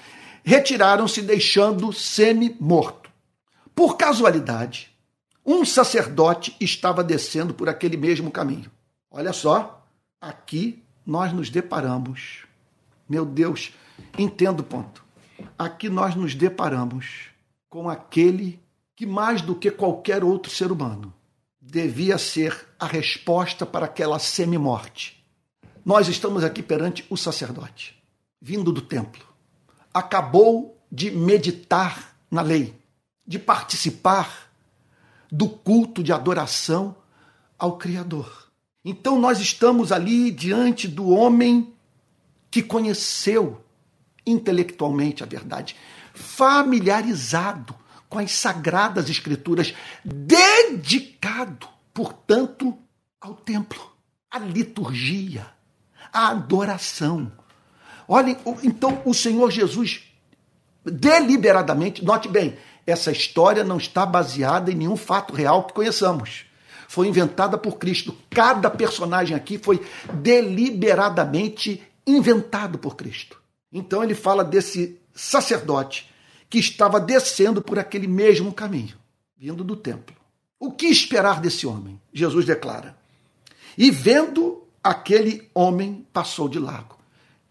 [0.43, 3.09] retiraram-se, deixando semi-morto.
[3.73, 4.91] Por casualidade,
[5.45, 8.69] um sacerdote estava descendo por aquele mesmo caminho.
[9.09, 9.87] Olha só,
[10.19, 12.43] aqui nós nos deparamos.
[13.07, 13.71] Meu Deus,
[14.17, 15.03] entendo o ponto.
[15.57, 17.29] Aqui nós nos deparamos
[17.69, 18.59] com aquele
[18.95, 21.13] que, mais do que qualquer outro ser humano,
[21.61, 25.18] devia ser a resposta para aquela semi-morte.
[25.89, 27.99] Nós estamos aqui perante o sacerdote,
[28.39, 29.25] vindo do templo.
[29.91, 32.79] Acabou de meditar na lei,
[33.25, 34.51] de participar
[35.31, 36.95] do culto de adoração
[37.57, 38.51] ao Criador.
[38.85, 41.73] Então nós estamos ali diante do homem
[42.51, 43.59] que conheceu
[44.27, 45.75] intelectualmente a verdade,
[46.13, 47.73] familiarizado
[48.07, 49.73] com as sagradas escrituras,
[50.05, 52.77] dedicado, portanto,
[53.19, 53.91] ao templo,
[54.29, 55.57] à liturgia,
[56.11, 57.31] à adoração.
[58.07, 60.03] Olhem, então o Senhor Jesus
[60.83, 66.45] deliberadamente, note bem, essa história não está baseada em nenhum fato real que conheçamos.
[66.87, 68.15] Foi inventada por Cristo.
[68.29, 73.39] Cada personagem aqui foi deliberadamente inventado por Cristo.
[73.71, 76.09] Então ele fala desse sacerdote
[76.49, 78.97] que estava descendo por aquele mesmo caminho,
[79.37, 80.15] vindo do templo.
[80.59, 82.01] O que esperar desse homem?
[82.11, 82.97] Jesus declara.
[83.77, 86.97] E vendo aquele homem passou de largo.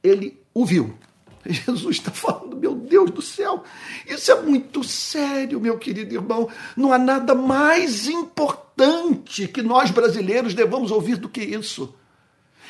[0.03, 0.97] Ele o viu
[1.49, 3.65] Jesus está falando, meu Deus do céu,
[4.07, 6.49] isso é muito sério, meu querido irmão.
[6.77, 11.95] Não há nada mais importante que nós brasileiros devamos ouvir do que isso.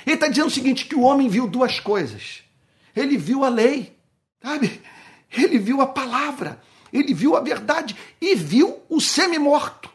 [0.07, 2.43] Ele está dizendo o seguinte: que o homem viu duas coisas.
[2.95, 3.97] Ele viu a lei,
[4.43, 4.81] sabe?
[5.31, 6.61] Ele viu a palavra,
[6.93, 9.91] ele viu a verdade e viu o semi-morto.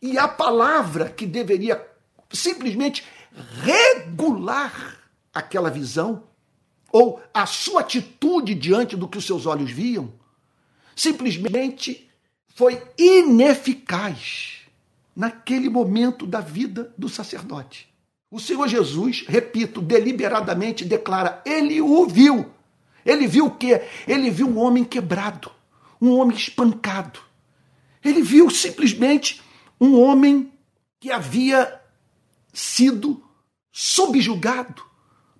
[0.00, 1.84] E a palavra que deveria
[2.30, 3.04] simplesmente
[3.62, 4.98] regular
[5.32, 6.24] aquela visão
[6.90, 10.12] ou a sua atitude diante do que os seus olhos viam,
[10.96, 12.08] simplesmente
[12.54, 14.60] foi ineficaz
[15.14, 17.88] naquele momento da vida do sacerdote.
[18.30, 22.50] O Senhor Jesus, repito, deliberadamente declara: ele o viu.
[23.04, 23.82] Ele viu o quê?
[24.06, 25.50] Ele viu um homem quebrado,
[26.00, 27.20] um homem espancado.
[28.04, 29.40] Ele viu simplesmente
[29.80, 30.52] um homem
[31.00, 31.77] que havia
[32.58, 33.22] sido
[33.72, 34.82] subjugado,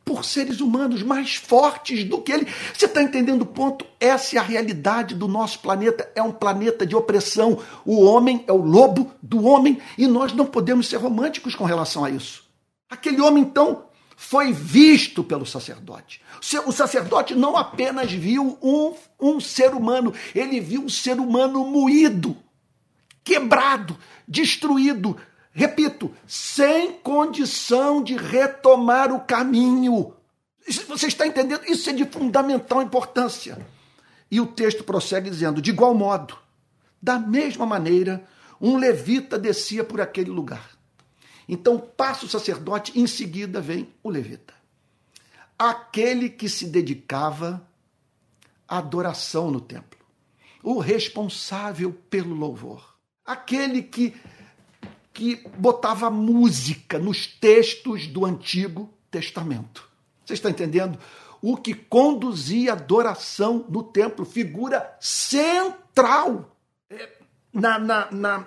[0.05, 2.47] por seres humanos mais fortes do que ele.
[2.73, 3.85] Você está entendendo o ponto?
[4.01, 6.11] Essa é a realidade do nosso planeta.
[6.15, 7.61] É um planeta de opressão.
[7.85, 12.07] O homem é o lobo do homem e nós não podemos ser românticos com relação
[12.07, 12.43] a isso.
[12.89, 13.85] Aquele homem, então,
[14.17, 16.23] foi visto pelo sacerdote.
[16.65, 22.35] O sacerdote não apenas viu um, um ser humano, ele viu um ser humano moído,
[23.23, 25.19] quebrado, destruído,
[25.53, 30.15] repito, sem condição de retomar o caminho.
[30.89, 31.63] Você está entendendo?
[31.67, 33.67] Isso é de fundamental importância.
[34.31, 36.37] E o texto prossegue dizendo: de igual modo,
[37.01, 38.25] da mesma maneira,
[38.61, 40.71] um levita descia por aquele lugar.
[41.49, 44.53] Então passa o sacerdote, em seguida vem o levita.
[45.59, 47.67] aquele que se dedicava
[48.67, 49.99] à adoração no templo,
[50.63, 52.95] o responsável pelo louvor,
[53.25, 54.15] aquele que,
[55.19, 59.91] que botava música nos textos do Antigo Testamento.
[60.25, 60.97] Você está entendendo?
[61.43, 66.57] O que conduzia a adoração no templo, figura central
[66.89, 67.17] é,
[67.53, 68.47] na, na, na,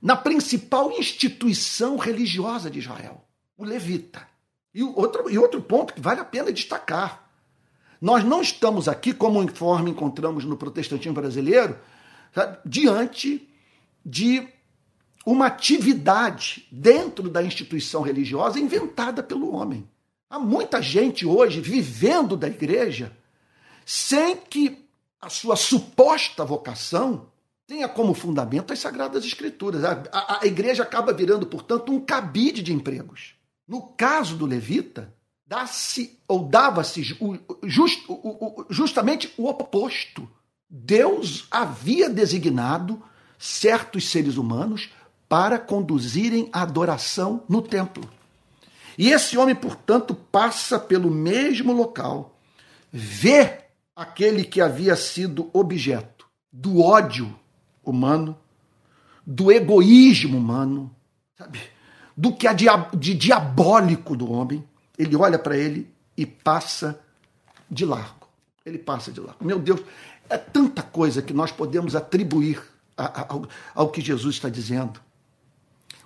[0.00, 3.22] na principal instituição religiosa de Israel,
[3.54, 4.26] o levita.
[4.74, 7.28] E outro, e outro ponto que vale a pena destacar:
[8.00, 11.78] nós não estamos aqui, como informe encontramos no protestantismo brasileiro,
[12.32, 13.46] sabe, diante
[14.02, 14.55] de
[15.26, 19.88] uma atividade dentro da instituição religiosa inventada pelo homem.
[20.30, 23.12] Há muita gente hoje vivendo da igreja
[23.84, 24.86] sem que
[25.20, 27.26] a sua suposta vocação
[27.66, 29.82] tenha como fundamento as Sagradas Escrituras.
[29.82, 33.34] A, a, a igreja acaba virando, portanto, um cabide de empregos.
[33.66, 35.12] No caso do levita,
[35.44, 37.02] dá-se ou dava-se
[37.64, 38.06] just,
[38.70, 40.28] justamente o oposto.
[40.70, 43.02] Deus havia designado
[43.38, 44.90] certos seres humanos
[45.28, 48.08] para conduzirem a adoração no templo.
[48.98, 52.38] E esse homem, portanto, passa pelo mesmo local,
[52.90, 53.64] vê
[53.94, 57.34] aquele que havia sido objeto do ódio
[57.84, 58.36] humano,
[59.26, 60.94] do egoísmo humano,
[61.36, 61.60] sabe?
[62.16, 64.64] do que há de diabólico do homem,
[64.96, 66.98] ele olha para ele e passa
[67.70, 68.26] de largo.
[68.64, 69.44] Ele passa de largo.
[69.44, 69.80] Meu Deus,
[70.28, 72.62] é tanta coisa que nós podemos atribuir
[72.96, 75.00] ao, ao que Jesus está dizendo.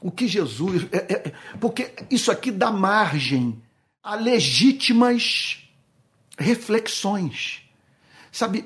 [0.01, 0.87] O que Jesus.
[0.93, 3.61] É, é, porque isso aqui dá margem
[4.03, 5.69] a legítimas
[6.39, 7.63] reflexões.
[8.33, 8.65] Sabe,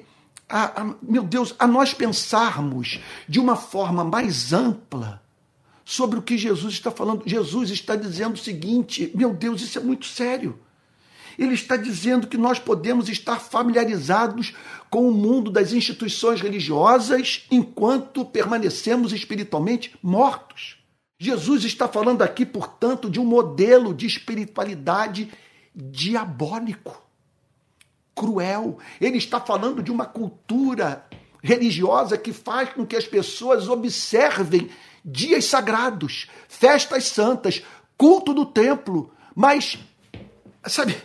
[0.49, 5.23] a, a, meu Deus, a nós pensarmos de uma forma mais ampla
[5.85, 7.23] sobre o que Jesus está falando.
[7.27, 10.59] Jesus está dizendo o seguinte: meu Deus, isso é muito sério.
[11.37, 14.55] Ele está dizendo que nós podemos estar familiarizados
[14.89, 20.77] com o mundo das instituições religiosas enquanto permanecemos espiritualmente mortos.
[21.19, 25.33] Jesus está falando aqui, portanto, de um modelo de espiritualidade
[25.75, 27.03] diabólico,
[28.15, 28.79] cruel.
[29.01, 31.07] Ele está falando de uma cultura
[31.43, 34.71] religiosa que faz com que as pessoas observem
[35.05, 37.63] dias sagrados, festas santas,
[37.99, 39.79] culto do templo, mas,
[40.67, 40.97] sabe,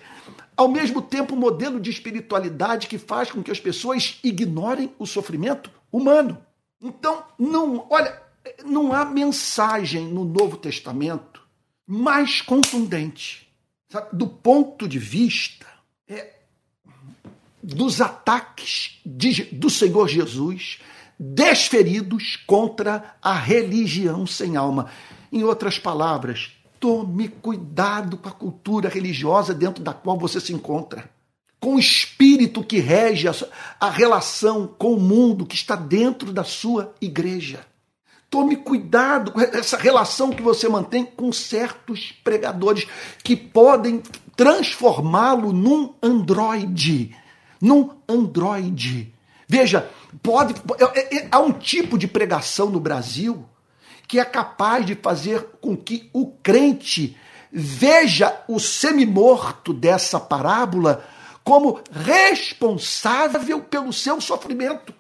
[0.55, 5.05] ao mesmo tempo, um modelo de espiritualidade que faz com que as pessoas ignorem o
[5.05, 6.37] sofrimento humano.
[6.81, 8.21] Então, não, olha,
[8.65, 11.41] não há mensagem no Novo Testamento
[11.87, 13.47] mais contundente,
[13.89, 15.65] sabe, do ponto de vista
[16.07, 16.35] é,
[17.63, 20.79] dos ataques de, do Senhor Jesus
[21.19, 24.89] desferidos contra a religião sem alma.
[25.31, 31.09] Em outras palavras, tome cuidado com a cultura religiosa dentro da qual você se encontra,
[31.59, 33.33] com o espírito que rege a,
[33.79, 37.65] a relação com o mundo que está dentro da sua igreja.
[38.29, 42.87] Tome cuidado com essa relação que você mantém com certos pregadores
[43.23, 44.03] que podem
[44.35, 47.15] transformá-lo num androide.
[47.59, 49.13] Num androide.
[49.47, 49.89] Veja,
[50.21, 50.53] pode.
[50.93, 53.45] É, é, há um tipo de pregação no Brasil
[54.07, 57.15] que é capaz de fazer com que o crente
[57.51, 61.03] veja o semi-morto dessa parábola
[61.43, 64.93] como responsável pelo seu sofrimento.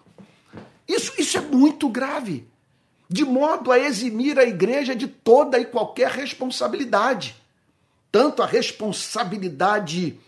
[0.87, 2.47] Isso, isso é muito grave,
[3.09, 7.35] de modo a eximir a igreja de toda e qualquer responsabilidade.
[8.11, 10.19] Tanto a responsabilidade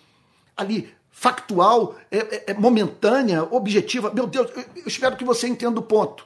[0.58, 4.12] ali factual, é, é, é, momentânea, objetiva.
[4.12, 6.26] Meu Deus, eu espero que você entenda o ponto.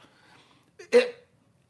[0.92, 1.16] É,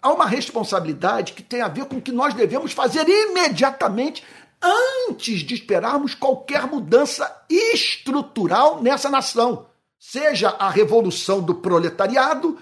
[0.01, 4.23] há uma responsabilidade que tem a ver com o que nós devemos fazer imediatamente
[4.61, 9.65] antes de esperarmos qualquer mudança estrutural nessa nação.
[9.97, 12.59] Seja a revolução do proletariado,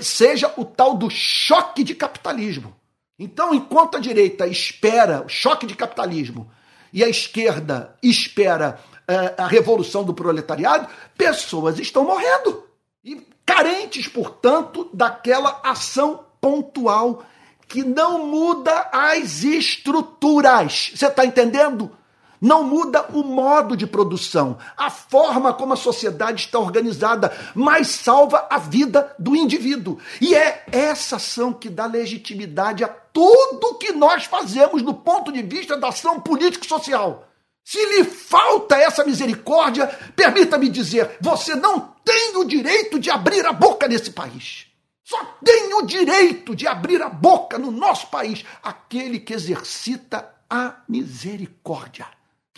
[0.00, 2.74] seja o tal do choque de capitalismo.
[3.18, 6.50] Então, enquanto a direita espera o choque de capitalismo
[6.92, 12.64] e a esquerda espera é, a revolução do proletariado, pessoas estão morrendo.
[13.04, 17.24] E carentes, portanto, daquela ação pontual
[17.66, 20.92] que não muda as estruturas.
[20.94, 21.94] Você está entendendo?
[22.40, 28.46] Não muda o modo de produção, a forma como a sociedade está organizada, mas salva
[28.50, 29.98] a vida do indivíduo.
[30.20, 35.42] E é essa ação que dá legitimidade a tudo que nós fazemos do ponto de
[35.42, 37.26] vista da ação político-social.
[37.64, 39.86] Se lhe falta essa misericórdia,
[40.16, 44.66] permita-me dizer, você não tem o direito de abrir a boca nesse país.
[45.04, 50.76] Só tem o direito de abrir a boca no nosso país aquele que exercita a
[50.88, 52.06] misericórdia,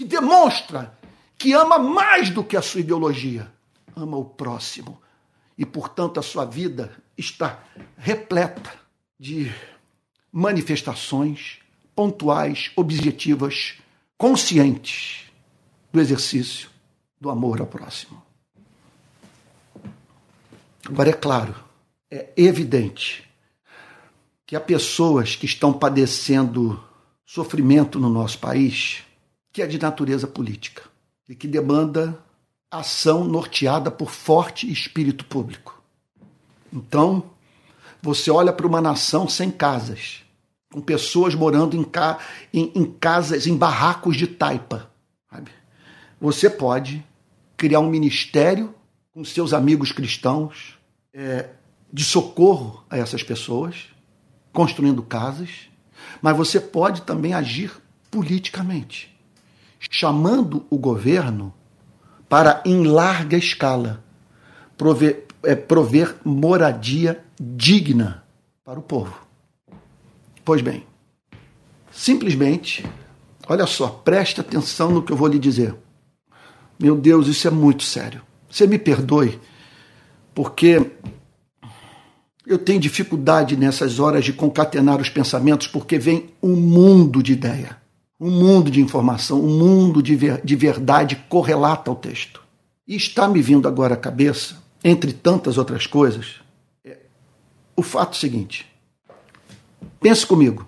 [0.00, 0.98] que demonstra
[1.36, 3.52] que ama mais do que a sua ideologia,
[3.94, 4.98] ama o próximo.
[5.58, 7.62] E, portanto, a sua vida está
[7.98, 8.72] repleta
[9.18, 9.52] de
[10.32, 11.58] manifestações
[11.94, 13.74] pontuais, objetivas,
[14.16, 15.30] conscientes
[15.92, 16.70] do exercício
[17.20, 18.22] do amor ao próximo.
[20.88, 21.54] Agora, é claro,
[22.10, 23.30] é evidente
[24.46, 26.82] que há pessoas que estão padecendo
[27.26, 29.04] sofrimento no nosso país
[29.52, 30.82] que é de natureza política
[31.28, 32.18] e que demanda
[32.70, 35.82] ação norteada por forte espírito público.
[36.72, 37.24] Então,
[38.00, 40.22] você olha para uma nação sem casas,
[40.72, 42.18] com pessoas morando em, ca
[42.54, 44.90] em, em casas, em barracos de taipa.
[45.30, 45.50] Sabe?
[46.20, 47.04] Você pode
[47.56, 48.74] criar um ministério
[49.12, 50.78] com seus amigos cristãos
[51.12, 51.50] é,
[51.92, 53.88] de socorro a essas pessoas,
[54.52, 55.68] construindo casas,
[56.22, 57.72] mas você pode também agir
[58.10, 59.14] politicamente,
[59.88, 61.54] chamando o governo
[62.28, 64.04] para, em larga escala,
[64.76, 68.24] prover, é, prover moradia digna
[68.64, 69.14] para o povo.
[70.44, 70.84] Pois bem,
[71.90, 72.84] simplesmente,
[73.48, 75.74] olha só, preste atenção no que eu vou lhe dizer.
[76.78, 78.22] Meu Deus, isso é muito sério.
[78.48, 79.40] Você me perdoe,
[80.34, 80.90] porque
[82.46, 87.79] eu tenho dificuldade nessas horas de concatenar os pensamentos, porque vem um mundo de ideia,
[88.20, 92.42] um mundo de informação, um mundo de, ver, de verdade correlata ao texto.
[92.86, 96.40] E está me vindo agora à cabeça, entre tantas outras coisas,
[96.84, 96.98] é
[97.74, 98.66] o fato seguinte:
[99.98, 100.66] Pense comigo.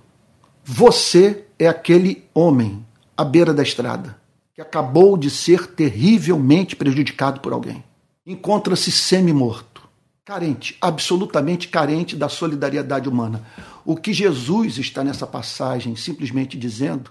[0.64, 2.86] Você é aquele homem
[3.16, 4.16] à beira da estrada
[4.54, 7.82] que acabou de ser terrivelmente prejudicado por alguém.
[8.24, 9.82] Encontra-se semi-morto,
[10.24, 13.44] carente, absolutamente carente da solidariedade humana.
[13.84, 17.10] O que Jesus está nessa passagem simplesmente dizendo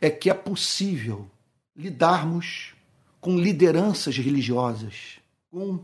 [0.00, 1.28] é que é possível
[1.76, 2.74] lidarmos
[3.20, 5.18] com lideranças religiosas,
[5.50, 5.80] com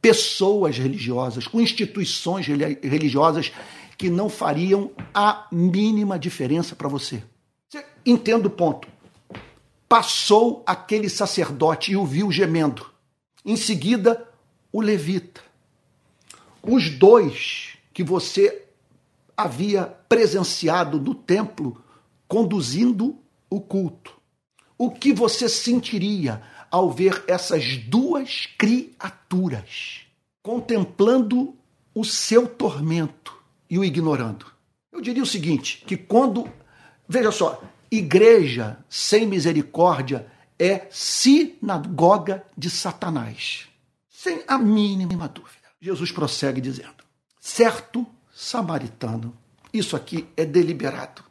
[0.00, 3.52] pessoas religiosas, com instituições religiosas
[3.98, 7.22] que não fariam a mínima diferença para você.
[7.68, 8.86] Você entende o ponto?
[9.88, 12.86] Passou aquele sacerdote e o viu gemendo.
[13.44, 14.28] Em seguida,
[14.72, 15.40] o levita.
[16.62, 18.64] Os dois que você
[19.36, 21.82] havia presenciado no templo
[22.28, 24.14] conduzindo o culto.
[24.78, 30.02] O que você sentiria ao ver essas duas criaturas
[30.42, 31.54] contemplando
[31.94, 33.36] o seu tormento?
[33.68, 34.46] e o ignorando.
[34.90, 36.50] Eu diria o seguinte: que quando.
[37.08, 40.26] Veja só, igreja sem misericórdia
[40.58, 43.68] é sinagoga de Satanás.
[44.10, 45.68] Sem a mínima dúvida.
[45.80, 47.04] Jesus prossegue dizendo:
[47.40, 49.36] certo samaritano,
[49.72, 51.22] isso aqui é deliberado.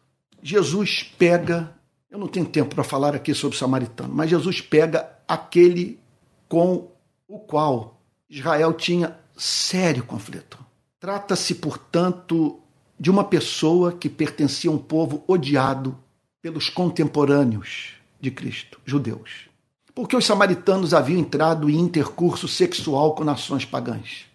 [0.41, 1.74] Jesus pega,
[2.15, 5.99] eu não tenho tempo para falar aqui sobre o samaritano, mas Jesus pega aquele
[6.47, 6.87] com
[7.27, 7.99] o qual
[8.29, 10.57] Israel tinha sério conflito.
[10.97, 12.59] Trata-se, portanto,
[12.97, 15.97] de uma pessoa que pertencia a um povo odiado
[16.41, 19.49] pelos contemporâneos de Cristo, judeus.
[19.93, 24.25] Porque os samaritanos haviam entrado em intercurso sexual com nações pagãs.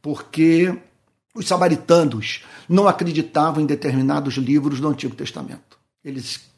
[0.00, 0.72] Porque
[1.34, 5.78] os samaritanos não acreditavam em determinados livros do Antigo Testamento.
[6.04, 6.53] Eles,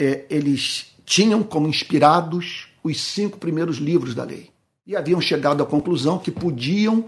[0.00, 4.48] é, eles tinham como inspirados os cinco primeiros livros da lei.
[4.86, 7.04] E haviam chegado à conclusão que podiam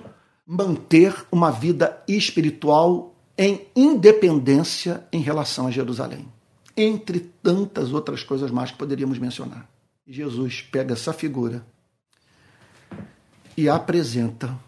[0.46, 6.28] manter uma vida espiritual em independência em relação a Jerusalém.
[6.76, 9.66] Entre tantas outras coisas mais que poderíamos mencionar.
[10.06, 11.64] Jesus pega essa figura
[13.56, 14.58] e a apresenta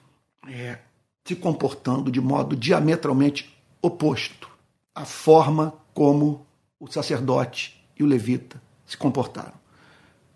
[0.49, 0.79] é,
[1.27, 4.49] se comportando de modo diametralmente oposto
[4.95, 6.47] à forma como
[6.81, 9.55] o sacerdote e o levita se comportaram.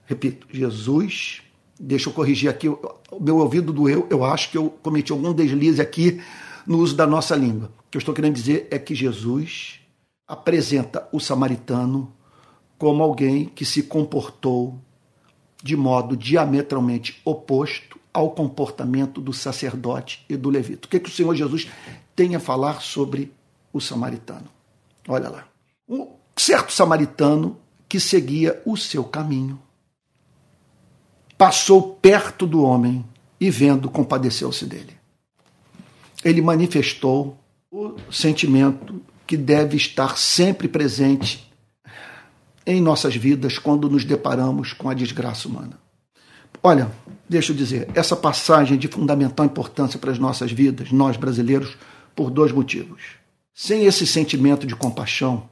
[0.06, 1.42] Repito, Jesus
[1.80, 2.80] Deixa eu corrigir aqui, o
[3.20, 6.20] meu ouvido doeu, eu acho que eu cometi algum deslize aqui
[6.66, 7.70] no uso da nossa língua.
[7.86, 9.78] O que eu estou querendo dizer é que Jesus
[10.26, 12.12] apresenta o samaritano
[12.76, 14.80] como alguém que se comportou
[15.62, 20.86] de modo diametralmente oposto ao comportamento do sacerdote e do levita.
[20.86, 21.68] O que, que o Senhor Jesus
[22.16, 23.32] tem a falar sobre
[23.72, 24.48] o samaritano?
[25.06, 25.48] Olha lá.
[25.88, 27.58] Um certo samaritano
[27.88, 29.60] que seguia o seu caminho
[31.38, 33.04] passou perto do homem
[33.40, 34.98] e, vendo, compadeceu-se dele.
[36.24, 37.38] Ele manifestou
[37.70, 41.48] o sentimento que deve estar sempre presente
[42.66, 45.78] em nossas vidas quando nos deparamos com a desgraça humana.
[46.60, 46.90] Olha,
[47.28, 51.78] deixa eu dizer, essa passagem é de fundamental importância para as nossas vidas, nós brasileiros,
[52.16, 53.00] por dois motivos.
[53.54, 55.48] Sem esse sentimento de compaixão,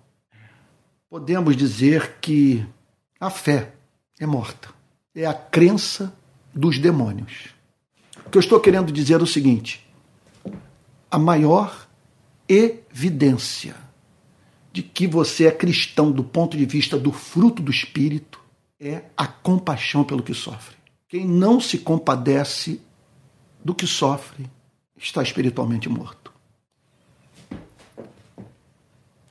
[1.09, 2.67] podemos dizer que
[3.21, 3.73] a fé
[4.19, 4.77] é morta
[5.17, 6.15] é a crença
[6.55, 7.49] dos demônios.
[8.27, 9.85] O que eu estou querendo dizer é o seguinte:
[11.11, 11.89] a maior
[12.49, 13.75] evidência
[14.73, 18.39] de que você é cristão do ponto de vista do fruto do Espírito
[18.79, 20.77] é a compaixão pelo que sofre.
[21.09, 22.81] Quem não se compadece
[23.65, 24.51] do que sofre
[24.99, 26.26] está espiritualmente morto.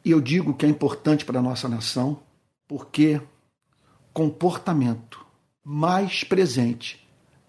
[0.06, 2.20] E eu digo que é importante para a nossa nação
[2.68, 3.20] porque
[4.14, 5.26] comportamento
[5.64, 7.06] mais presente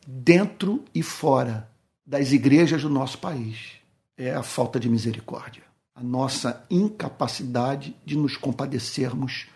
[0.06, 1.70] dentro e fora
[2.04, 3.72] das igrejas do nosso país
[4.16, 9.48] é a falta de misericórdia, a nossa incapacidade de nos compadecermos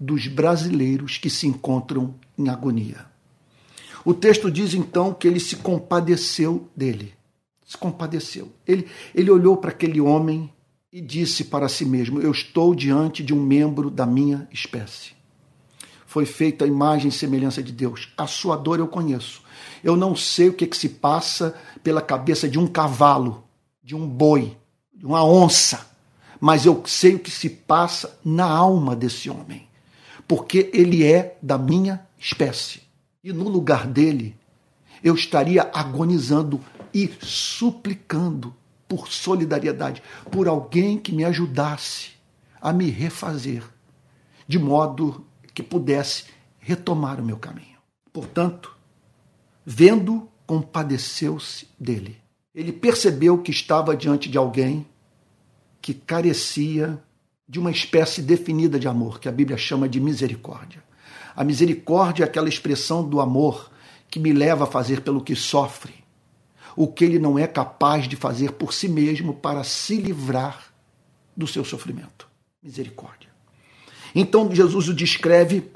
[0.00, 3.04] dos brasileiros que se encontram em agonia.
[4.02, 7.12] O texto diz então que ele se compadeceu dele.
[7.66, 8.50] Se compadeceu.
[8.66, 10.50] Ele, ele olhou para aquele homem
[10.92, 15.14] e disse para si mesmo: Eu estou diante de um membro da minha espécie.
[16.06, 18.12] Foi feita a imagem e semelhança de Deus.
[18.16, 19.42] A sua dor eu conheço.
[19.82, 23.44] Eu não sei o que, que se passa pela cabeça de um cavalo,
[23.82, 24.56] de um boi,
[24.94, 25.86] de uma onça,
[26.40, 29.68] mas eu sei o que se passa na alma desse homem,
[30.26, 32.80] porque ele é da minha espécie.
[33.22, 34.34] E no lugar dele,
[35.02, 36.60] eu estaria agonizando
[36.94, 38.54] e suplicando
[38.88, 42.10] por solidariedade, por alguém que me ajudasse
[42.60, 43.62] a me refazer,
[44.46, 46.24] de modo que pudesse
[46.58, 47.78] retomar o meu caminho.
[48.12, 48.76] Portanto,
[49.64, 52.16] vendo, compadeceu-se dele.
[52.54, 54.86] Ele percebeu que estava diante de alguém
[55.80, 57.00] que carecia
[57.48, 60.82] de uma espécie definida de amor, que a Bíblia chama de misericórdia.
[61.34, 63.70] A misericórdia é aquela expressão do amor
[64.10, 65.94] que me leva a fazer pelo que sofre,
[66.76, 70.72] o que ele não é capaz de fazer por si mesmo para se livrar
[71.34, 72.28] do seu sofrimento.
[72.62, 73.30] Misericórdia.
[74.14, 75.70] Então Jesus o descreve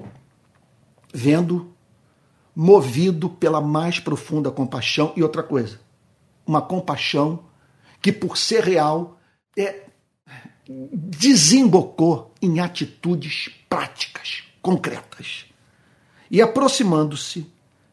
[1.13, 1.75] vendo,
[2.55, 5.81] movido pela mais profunda compaixão e outra coisa,
[6.47, 7.45] uma compaixão
[8.03, 9.19] que por ser real
[9.57, 9.87] é
[10.93, 15.47] desembocou em atitudes práticas, concretas.
[16.31, 17.45] E aproximando-se,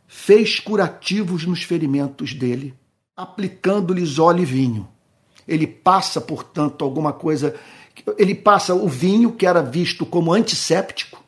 [0.07, 2.75] fez curativos nos ferimentos dele
[3.17, 4.87] aplicando-lhes óleo e vinho.
[5.47, 7.55] Ele passa, portanto, alguma coisa.
[8.15, 11.23] Ele passa o vinho, que era visto como antisséptico,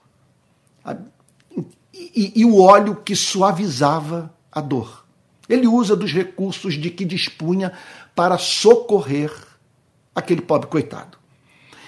[1.92, 5.06] e, e, o óleo que suavizava a dor.
[5.48, 7.74] Ele usa dos recursos de que dispunha
[8.16, 9.32] para socorrer
[10.14, 11.18] aquele pobre coitado.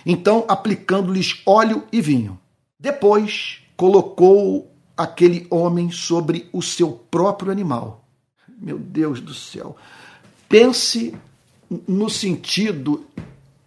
[0.05, 2.39] Então, aplicando-lhes óleo e vinho.
[2.79, 8.00] Depois, colocou aquele homem sobre o seu próprio animal
[8.61, 9.75] meu Deus do céu.
[10.47, 11.15] Pense
[11.87, 13.05] no sentido,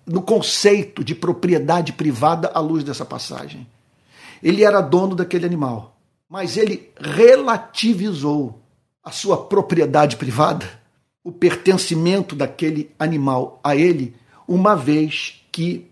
[0.06, 3.66] no conceito de propriedade privada à luz dessa passagem.
[4.42, 8.60] Ele era dono daquele animal, mas ele relativizou
[9.02, 10.68] a sua propriedade privada,
[11.22, 14.14] o pertencimento daquele animal a ele,
[14.46, 15.90] uma vez que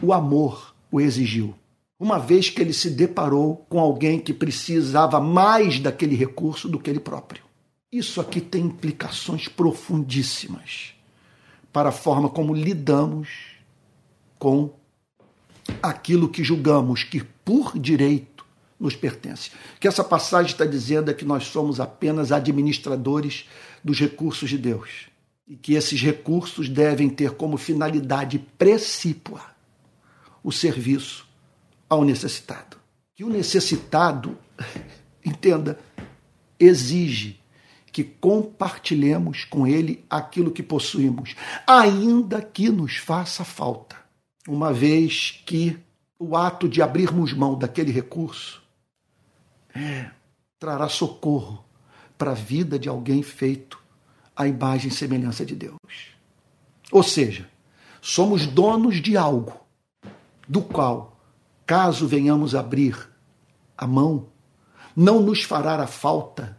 [0.00, 1.54] o amor o exigiu
[2.00, 6.88] uma vez que ele se deparou com alguém que precisava mais daquele recurso do que
[6.88, 7.42] ele próprio.
[7.92, 10.94] Isso aqui tem implicações profundíssimas
[11.72, 13.28] para a forma como lidamos
[14.38, 14.72] com
[15.82, 18.46] aquilo que julgamos que por direito
[18.78, 19.50] nos pertence.
[19.76, 23.48] O que essa passagem está dizendo é que nós somos apenas administradores
[23.82, 25.06] dos recursos de Deus
[25.46, 29.42] e que esses recursos devem ter como finalidade precípua
[30.44, 31.26] o serviço
[31.88, 32.76] ao necessitado.
[33.16, 34.38] Que o necessitado,
[35.26, 35.76] entenda,
[36.58, 37.39] exige
[37.92, 41.34] que compartilhemos com ele aquilo que possuímos,
[41.66, 43.96] ainda que nos faça falta,
[44.46, 45.78] uma vez que
[46.18, 48.62] o ato de abrirmos mão daquele recurso
[49.74, 50.10] é,
[50.58, 51.64] trará socorro
[52.18, 53.80] para a vida de alguém feito
[54.36, 55.78] à imagem e semelhança de Deus.
[56.92, 57.48] Ou seja,
[58.00, 59.58] somos donos de algo
[60.48, 61.18] do qual,
[61.64, 63.08] caso venhamos abrir
[63.76, 64.26] a mão,
[64.94, 66.58] não nos fará a falta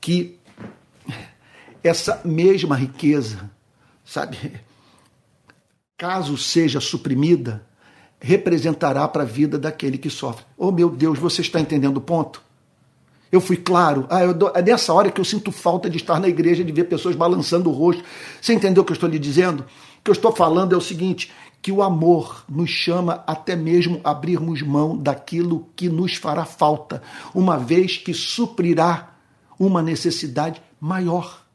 [0.00, 0.35] que
[1.86, 3.50] essa mesma riqueza,
[4.04, 4.60] sabe,
[5.96, 7.66] caso seja suprimida,
[8.20, 10.44] representará para a vida daquele que sofre.
[10.56, 12.42] Oh meu Deus, você está entendendo o ponto?
[13.30, 14.06] Eu fui claro.
[14.08, 16.72] Ah, eu dou, é nessa hora que eu sinto falta de estar na igreja, de
[16.72, 18.02] ver pessoas balançando o rosto.
[18.40, 19.60] Você entendeu o que eu estou lhe dizendo?
[19.98, 24.00] O que eu estou falando é o seguinte: que o amor nos chama até mesmo
[24.04, 27.02] a abrirmos mão daquilo que nos fará falta,
[27.34, 29.16] uma vez que suprirá
[29.58, 31.45] uma necessidade maior,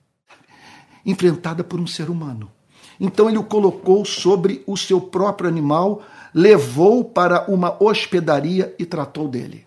[1.05, 2.51] enfrentada por um ser humano.
[2.99, 9.27] Então ele o colocou sobre o seu próprio animal, levou para uma hospedaria e tratou
[9.27, 9.65] dele.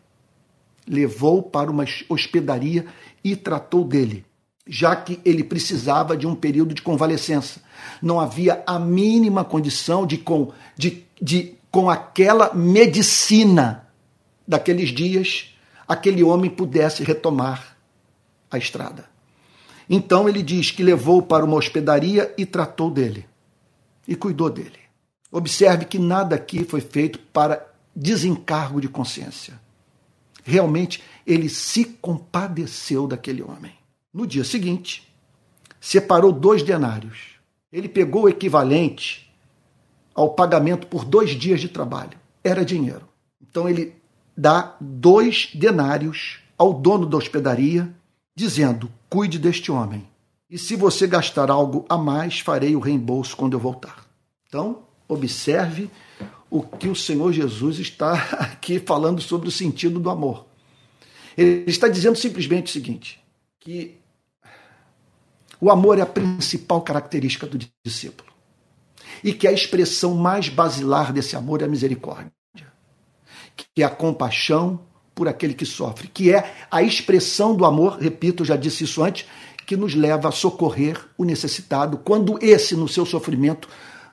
[0.87, 2.87] levou para uma hospedaria
[3.23, 4.25] e tratou dele,
[4.67, 7.61] já que ele precisava de um período de convalescença.
[8.03, 13.89] Não havia a mínima condição de, com, de, de, com aquela medicina
[14.47, 15.55] daqueles dias,
[15.89, 17.77] aquele homem pudesse retomar
[18.51, 19.14] a estrada.
[19.89, 23.27] Então ele diz que levou para uma hospedaria e tratou dele,
[24.07, 24.79] e cuidou dele.
[25.31, 29.61] Observe que nada aqui foi feito para desencargo de consciência.
[30.43, 33.73] Realmente, ele se compadeceu daquele homem.
[34.13, 35.13] No dia seguinte,
[35.81, 37.35] separou dois denários.
[37.73, 39.33] Ele pegou o equivalente
[40.15, 42.17] ao pagamento por dois dias de trabalho.
[42.43, 43.09] Era dinheiro.
[43.43, 43.95] Então ele
[44.37, 47.93] dá dois denários ao dono da hospedaria,
[48.35, 50.09] dizendo: Cuide deste homem.
[50.51, 54.07] E se você gastar algo a mais, farei o reembolso quando eu voltar.
[54.47, 55.91] Então, observe
[56.51, 60.47] o que o Senhor Jesus está aqui falando sobre o sentido do amor.
[61.37, 63.21] Ele está dizendo simplesmente o seguinte:
[63.59, 63.99] que
[65.61, 68.33] o amor é a principal característica do discípulo.
[69.23, 72.33] E que a expressão mais basilar desse amor é a misericórdia,
[73.57, 74.81] que é a compaixão
[75.15, 79.27] por aquele que sofre, que é a expressão do amor, repito, já disse isso antes,
[79.67, 83.69] que nos leva a socorrer o necessitado quando esse, no seu sofrimento,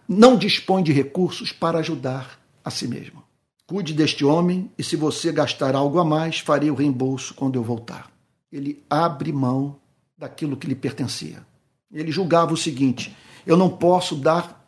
[0.08, 3.24] não dispõe de recursos para ajudar a si mesmo.
[3.66, 7.64] Cuide deste homem e, se você gastar algo a mais, farei o reembolso quando eu
[7.64, 8.12] voltar.
[8.52, 9.78] Ele abre mão
[10.18, 11.46] daquilo que lhe pertencia.
[11.92, 14.62] Ele julgava o seguinte: eu não posso dar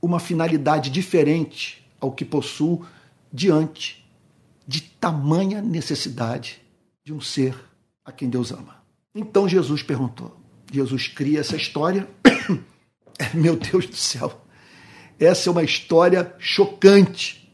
[0.00, 2.86] uma finalidade diferente ao que possuo
[3.32, 4.03] diante
[4.66, 6.60] de tamanha necessidade
[7.04, 7.54] de um ser
[8.04, 8.82] a quem Deus ama.
[9.14, 10.36] Então Jesus perguntou.
[10.72, 12.08] Jesus cria essa história.
[13.34, 14.40] Meu Deus do céu.
[15.18, 17.44] Essa é uma história chocante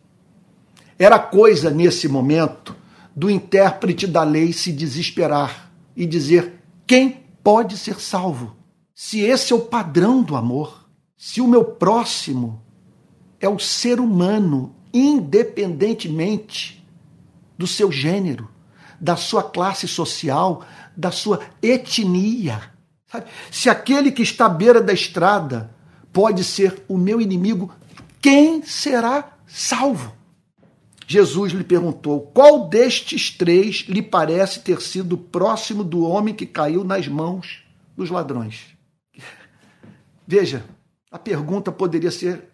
[1.01, 2.77] era coisa, nesse momento,
[3.17, 8.55] do intérprete da lei se desesperar e dizer: quem pode ser salvo?
[8.95, 10.87] Se esse é o padrão do amor,
[11.17, 12.63] se o meu próximo
[13.41, 16.80] é o ser humano, independentemente
[17.61, 18.49] do seu gênero,
[18.99, 20.65] da sua classe social,
[20.97, 22.59] da sua etnia.
[23.07, 23.27] Sabe?
[23.51, 25.71] Se aquele que está à beira da estrada
[26.11, 27.71] pode ser o meu inimigo,
[28.19, 30.17] quem será salvo?
[31.07, 36.83] Jesus lhe perguntou: Qual destes três lhe parece ter sido próximo do homem que caiu
[36.83, 37.63] nas mãos
[37.95, 38.69] dos ladrões?
[40.27, 40.65] Veja,
[41.11, 42.49] a pergunta poderia ser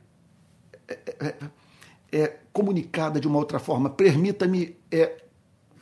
[2.17, 3.91] é, comunicada de uma outra forma.
[3.91, 5.23] Permita-me é,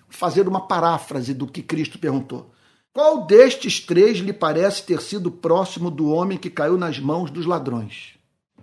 [0.09, 2.51] fazer uma paráfrase do que Cristo perguntou.
[2.93, 7.47] Qual destes três lhe parece ter sido próximo do homem que caiu nas mãos dos
[7.47, 8.15] ladrões?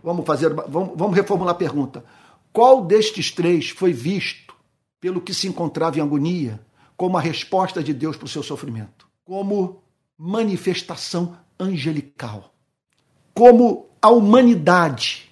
[0.03, 2.03] Vamos fazer, vamos, vamos reformular a pergunta.
[2.51, 4.53] Qual destes três foi visto
[4.99, 6.59] pelo que se encontrava em agonia
[6.97, 9.07] como a resposta de Deus para o seu sofrimento?
[9.23, 9.81] Como
[10.17, 12.53] manifestação angelical.
[13.33, 15.30] Como a humanidade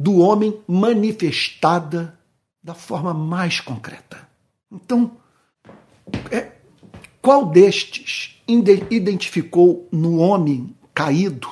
[0.00, 2.18] do homem manifestada
[2.62, 4.26] da forma mais concreta.
[4.72, 5.12] Então,
[6.30, 6.52] é,
[7.20, 11.50] qual destes identificou no homem caído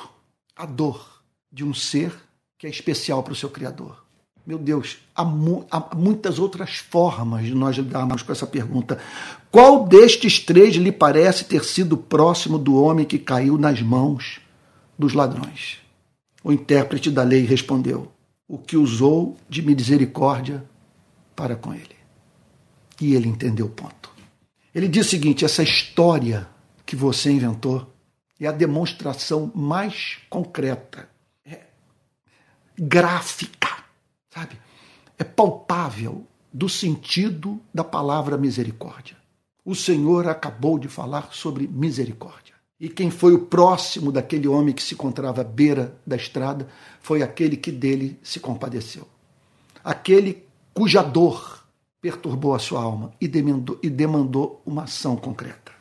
[0.55, 1.21] a dor
[1.51, 2.11] de um ser
[2.57, 4.03] que é especial para o seu Criador?
[4.47, 8.99] Meu Deus, há, mu há, muitas outras formas de nós lidarmos com essa pergunta.
[9.51, 14.41] Qual destes três lhe parece ter sido próximo do homem que caiu nas mãos
[14.97, 15.77] dos ladrões?
[16.43, 18.11] O intérprete da lei respondeu:
[18.49, 20.65] O que usou de misericórdia
[21.33, 21.95] para com ele.
[22.99, 24.11] E ele entendeu o ponto.
[24.75, 26.49] Ele diz o seguinte: essa história
[26.85, 27.89] que você inventou
[28.37, 31.07] é a demonstração mais concreta,
[31.45, 31.61] é
[32.77, 33.69] gráfica
[34.29, 34.59] sabe?
[35.17, 39.17] É palpável do sentido da palavra misericórdia.
[39.65, 42.48] O Senhor acabou de falar sobre misericórdia.
[42.79, 46.67] E quem foi o próximo daquele homem que se encontrava à beira da estrada
[47.01, 49.05] foi aquele que dele se compadeceu.
[49.83, 51.65] Aquele cuja dor
[52.01, 55.73] perturbou a sua alma e demandou, e demandou uma ação concreta.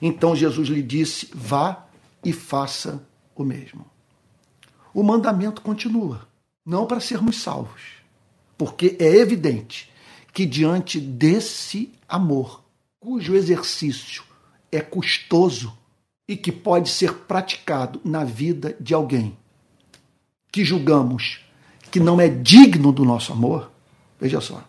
[0.00, 1.86] Então Jesus lhe disse: vá
[2.24, 3.84] e faça o mesmo.
[4.94, 6.26] O mandamento continua
[6.64, 7.82] não para sermos salvos,
[8.56, 9.92] porque é evidente
[10.32, 12.64] que diante desse amor,
[12.98, 14.24] cujo exercício
[14.72, 15.76] é custoso
[16.26, 19.36] e que pode ser praticado na vida de alguém
[20.50, 21.40] que julgamos
[21.90, 23.70] que não é digno do nosso amor,
[24.20, 24.64] veja só,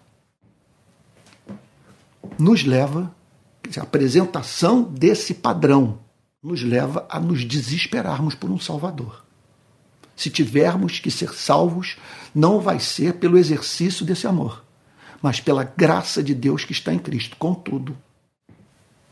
[2.37, 3.15] nos leva,
[3.77, 5.99] a apresentação desse padrão
[6.41, 9.25] nos leva a nos desesperarmos por um Salvador
[10.15, 11.97] se tivermos que ser salvos,
[12.33, 14.63] não vai ser pelo exercício desse amor,
[15.21, 17.35] mas pela graça de Deus que está em Cristo.
[17.37, 17.97] Contudo,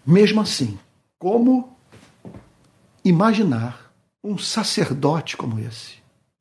[0.06, 0.80] mesmo assim,
[1.20, 1.73] como
[3.04, 3.94] imaginar
[4.24, 5.96] um sacerdote como esse,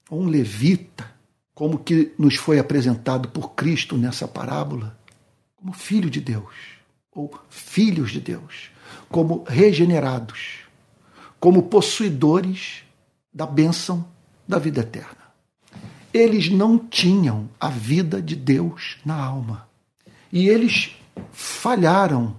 [0.09, 1.11] ou um levita,
[1.55, 4.99] como que nos foi apresentado por Cristo nessa parábola,
[5.57, 6.55] como filho de Deus,
[7.11, 8.71] ou filhos de Deus,
[9.09, 10.61] como regenerados,
[11.39, 12.85] como possuidores
[13.33, 14.07] da bênção
[14.47, 15.23] da vida eterna.
[16.13, 19.67] Eles não tinham a vida de Deus na alma.
[20.31, 20.95] E eles
[21.33, 22.37] falharam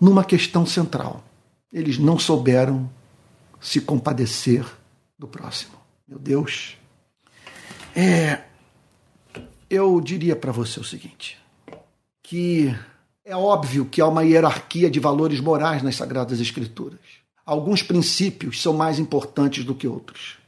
[0.00, 1.24] numa questão central.
[1.72, 2.88] Eles não souberam
[3.66, 4.64] se compadecer
[5.18, 5.72] do próximo.
[6.06, 6.76] Meu Deus.
[7.96, 8.44] É,
[9.68, 11.36] eu diria para você o seguinte:
[12.22, 12.72] que
[13.24, 17.00] é óbvio que há uma hierarquia de valores morais nas Sagradas Escrituras.
[17.44, 20.38] Alguns princípios são mais importantes do que outros.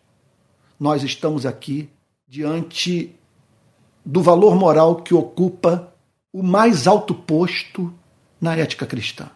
[0.79, 1.91] Nós estamos aqui
[2.25, 3.17] diante
[4.05, 5.93] do valor moral que ocupa
[6.33, 7.93] o mais alto posto
[8.41, 9.29] na ética cristã,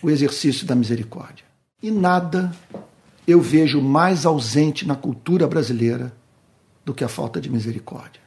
[0.00, 1.44] o exercício da misericórdia.
[1.82, 2.54] E nada
[3.26, 6.16] eu vejo mais ausente na cultura brasileira
[6.84, 8.20] do que a falta de misericórdia.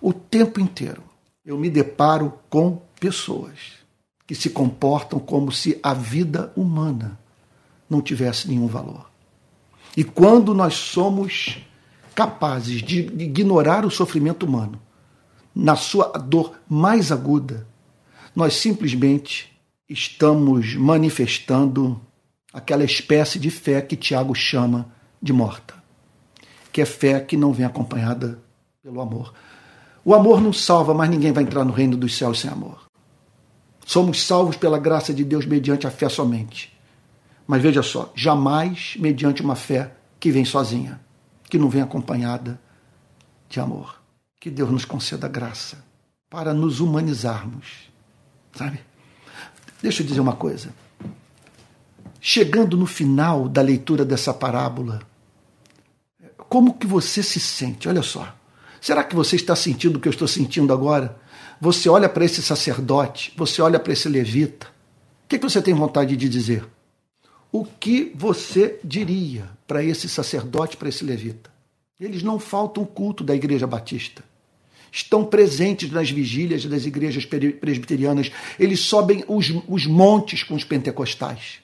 [0.00, 1.02] O tempo inteiro
[1.44, 3.84] eu me deparo com pessoas
[4.26, 7.18] que se comportam como se a vida humana
[7.88, 9.10] não tivesse nenhum valor.
[9.96, 11.58] E quando nós somos
[12.14, 14.80] capazes de ignorar o sofrimento humano
[15.54, 17.66] na sua dor mais aguda,
[18.34, 19.52] nós simplesmente
[19.88, 22.00] estamos manifestando
[22.54, 24.86] aquela espécie de fé que Tiago chama
[25.20, 25.74] de morta,
[26.72, 28.38] que é fé que não vem acompanhada
[28.80, 29.34] pelo amor.
[30.04, 32.84] O amor não salva, mas ninguém vai entrar no reino dos céus sem amor.
[33.84, 36.72] Somos salvos pela graça de Deus mediante a fé somente.
[37.46, 41.00] Mas veja só, jamais mediante uma fé que vem sozinha
[41.50, 42.60] que não vem acompanhada
[43.48, 44.00] de amor.
[44.40, 45.84] Que Deus nos conceda graça
[46.28, 47.90] para nos humanizarmos,
[48.52, 48.80] sabe?
[49.80, 50.74] Deixa eu dizer uma coisa.
[52.26, 55.02] Chegando no final da leitura dessa parábola,
[56.48, 57.86] como que você se sente?
[57.86, 58.34] Olha só.
[58.80, 61.18] Será que você está sentindo o que eu estou sentindo agora?
[61.60, 64.68] Você olha para esse sacerdote, você olha para esse levita.
[65.24, 66.64] O que, que você tem vontade de dizer?
[67.54, 71.52] o que você diria para esse sacerdote, para esse levita?
[72.00, 74.24] Eles não faltam culto da Igreja Batista.
[74.90, 78.32] Estão presentes nas vigílias das igrejas presbiterianas.
[78.58, 81.60] Eles sobem os, os montes com os pentecostais.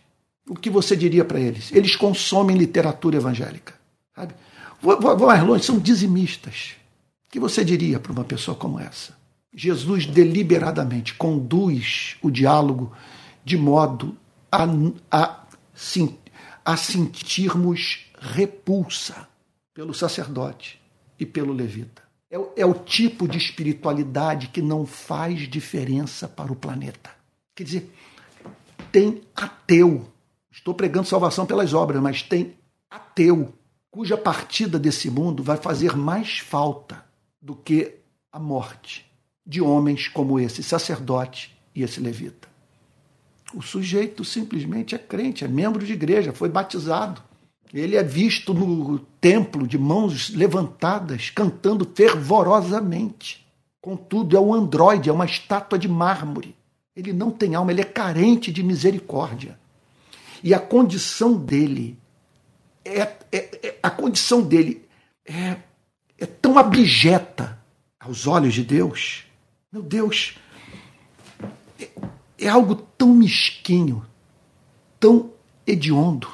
[0.51, 1.71] O que você diria para eles?
[1.71, 3.73] Eles consomem literatura evangélica.
[4.17, 4.35] Sabe?
[4.83, 6.73] Vou, vou, mais longe, são dizimistas.
[7.29, 9.17] O que você diria para uma pessoa como essa?
[9.55, 12.93] Jesus deliberadamente conduz o diálogo
[13.45, 14.17] de modo
[14.51, 14.67] a,
[15.09, 15.45] a
[16.65, 19.29] a sentirmos repulsa
[19.73, 20.81] pelo sacerdote
[21.17, 22.03] e pelo levita.
[22.29, 27.11] É, é o tipo de espiritualidade que não faz diferença para o planeta.
[27.55, 27.95] Quer dizer,
[28.91, 30.11] tem ateu.
[30.61, 32.55] Estou pregando salvação pelas obras, mas tem
[32.91, 33.55] ateu
[33.91, 37.03] cuja partida desse mundo vai fazer mais falta
[37.41, 37.97] do que
[38.31, 39.11] a morte
[39.45, 42.47] de homens como esse sacerdote e esse levita.
[43.55, 47.23] O sujeito simplesmente é crente, é membro de igreja, foi batizado.
[47.73, 53.47] Ele é visto no templo de mãos levantadas, cantando fervorosamente.
[53.81, 56.55] Contudo, é um androide, é uma estátua de mármore.
[56.95, 59.59] Ele não tem alma, ele é carente de misericórdia.
[60.43, 61.99] E a condição dele
[62.85, 64.87] é, é, é a condição dele
[65.25, 65.57] é,
[66.19, 67.59] é tão abjeta
[67.99, 69.25] aos olhos de Deus.
[69.73, 70.35] Meu Deus,
[72.39, 74.05] é algo tão mesquinho,
[74.99, 75.31] tão
[75.67, 76.29] hediondo,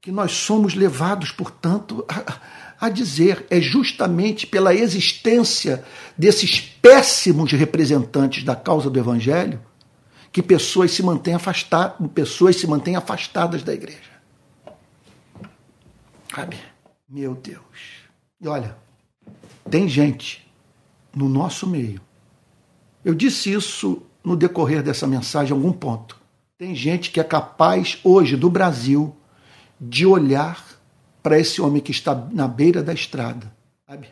[0.00, 2.40] que nós somos levados, portanto, a,
[2.80, 5.84] a dizer é justamente pela existência
[6.16, 9.60] desses péssimos representantes da causa do Evangelho
[10.38, 13.98] que pessoas se mantêm afastadas, pessoas se mantêm afastadas da igreja.
[16.32, 16.56] Sabe?
[17.08, 18.04] Meu Deus.
[18.40, 18.76] E olha,
[19.68, 20.48] tem gente
[21.12, 22.00] no nosso meio.
[23.04, 26.16] Eu disse isso no decorrer dessa mensagem algum ponto.
[26.56, 29.16] Tem gente que é capaz hoje do Brasil
[29.80, 30.64] de olhar
[31.20, 33.52] para esse homem que está na beira da estrada,
[33.88, 34.08] sabe?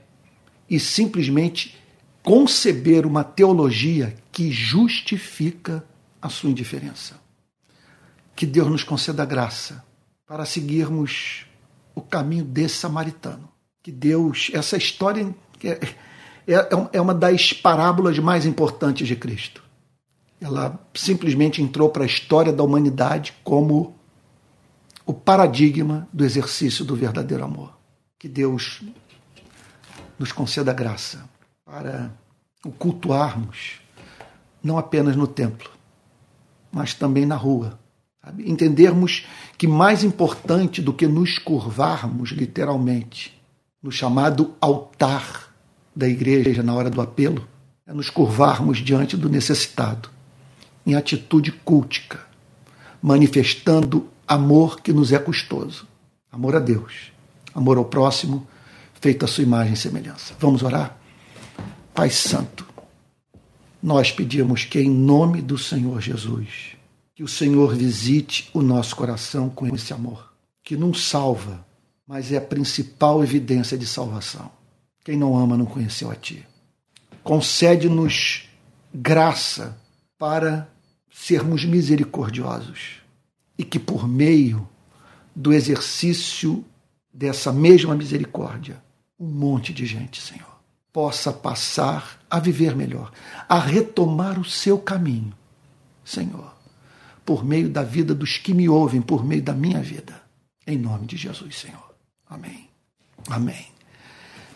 [0.69, 1.79] E simplesmente
[2.21, 5.85] conceber uma teologia que justifica
[6.21, 7.21] a sua indiferença.
[8.35, 9.85] Que Deus nos conceda graça
[10.27, 11.47] para seguirmos
[11.95, 13.49] o caminho desse samaritano.
[13.83, 15.69] Que Deus, essa história é,
[16.47, 19.63] é, é uma das parábolas mais importantes de Cristo.
[20.41, 23.97] Ela simplesmente entrou para a história da humanidade como
[25.07, 27.77] o paradigma do exercício do verdadeiro amor.
[28.19, 28.83] Que Deus
[30.19, 31.29] nos conceda graça
[31.65, 32.13] para
[32.65, 33.81] o cultuarmos,
[34.63, 35.71] não apenas no templo,
[36.77, 37.79] mas também na rua.
[38.23, 38.51] Sabe?
[38.51, 43.35] Entendermos que mais importante do que nos curvarmos, literalmente,
[43.83, 45.55] no chamado altar
[45.95, 47.49] da igreja na hora do apelo,
[47.87, 50.11] é nos curvarmos diante do necessitado,
[50.85, 52.21] em atitude cultica,
[53.01, 55.89] manifestando amor que nos é custoso.
[56.31, 57.11] Amor a Deus,
[57.55, 58.47] amor ao próximo,
[59.01, 60.35] feito a sua imagem e semelhança.
[60.39, 60.95] Vamos orar?
[61.95, 62.67] Pai Santo,
[63.83, 66.77] nós pedimos que, em nome do Senhor Jesus,
[67.15, 71.67] que o Senhor visite o nosso coração com esse amor, que não salva,
[72.07, 74.51] mas é a principal evidência de salvação.
[75.05, 76.47] Quem não ama não conheceu a Ti.
[77.23, 78.49] Concede-nos
[78.93, 79.77] graça
[80.19, 80.69] para
[81.11, 83.01] sermos misericordiosos
[83.59, 84.69] e que, por meio
[85.35, 86.65] do exercício
[87.13, 88.83] dessa mesma misericórdia,
[89.19, 90.56] um monte de gente, Senhor,
[90.97, 93.13] possa passar a viver melhor,
[93.47, 95.35] a retomar o seu caminho,
[96.03, 96.55] Senhor,
[97.23, 100.19] por meio da vida dos que me ouvem, por meio da minha vida.
[100.67, 101.95] Em nome de Jesus, Senhor.
[102.27, 102.71] Amém.
[103.29, 103.67] Amém.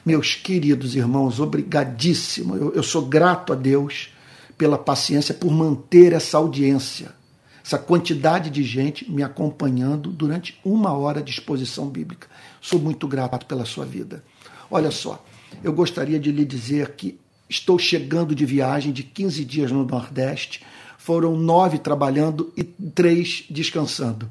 [0.03, 2.57] Meus queridos irmãos, obrigadíssimo.
[2.57, 4.09] Eu, eu sou grato a Deus
[4.57, 7.13] pela paciência, por manter essa audiência,
[7.63, 12.29] essa quantidade de gente me acompanhando durante uma hora de exposição bíblica.
[12.63, 14.25] Sou muito grato pela sua vida.
[14.71, 15.23] Olha só,
[15.63, 20.63] eu gostaria de lhe dizer que estou chegando de viagem de 15 dias no Nordeste.
[20.99, 24.29] Foram nove trabalhando e três descansando.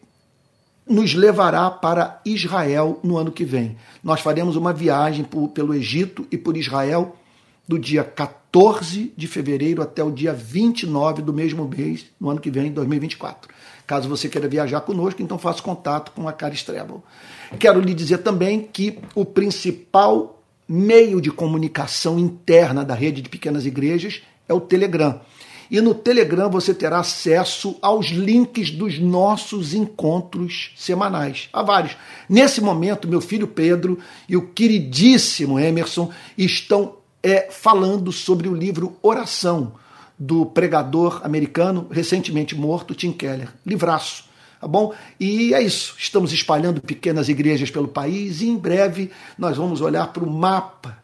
[0.90, 3.78] nos levará para Israel no ano que vem.
[4.04, 7.16] Nós faremos uma viagem por, pelo Egito e por Israel
[7.68, 12.50] do dia 14 de fevereiro até o dia 29 do mesmo mês, no ano que
[12.50, 13.50] vem, 2024.
[13.86, 17.04] Caso você queira viajar conosco, então faça contato com a Caris Travel.
[17.60, 23.66] Quero lhe dizer também que o principal meio de comunicação interna da rede de pequenas
[23.66, 25.22] igrejas é o Telegram.
[25.70, 31.50] E no Telegram você terá acesso aos links dos nossos encontros semanais.
[31.52, 31.96] Há vários.
[32.30, 38.98] Nesse momento, meu filho Pedro e o queridíssimo Emerson estão é, falando sobre o livro
[39.02, 39.74] Oração,
[40.20, 43.50] do pregador americano recentemente morto, Tim Keller.
[43.66, 44.26] Livraço.
[44.60, 44.94] Tá bom?
[45.20, 45.94] E é isso.
[46.00, 50.98] Estamos espalhando pequenas igrejas pelo país e em breve nós vamos olhar para o mapa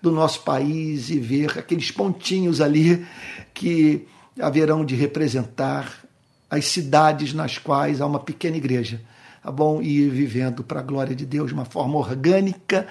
[0.00, 3.06] do nosso país e ver aqueles pontinhos ali
[3.52, 4.06] que
[4.40, 6.02] haverão de representar
[6.48, 9.00] as cidades nas quais há uma pequena igreja,
[9.42, 9.80] tá bom?
[9.80, 12.86] E vivendo para a glória de Deus de uma forma orgânica,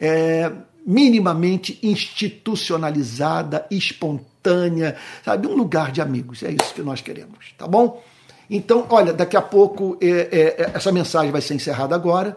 [0.00, 0.50] é,
[0.86, 5.46] minimamente institucionalizada, espontânea, sabe?
[5.46, 6.42] Um lugar de amigos.
[6.42, 8.02] É isso que nós queremos, tá bom?
[8.50, 12.36] Então, olha, daqui a pouco é, é, essa mensagem vai ser encerrada agora.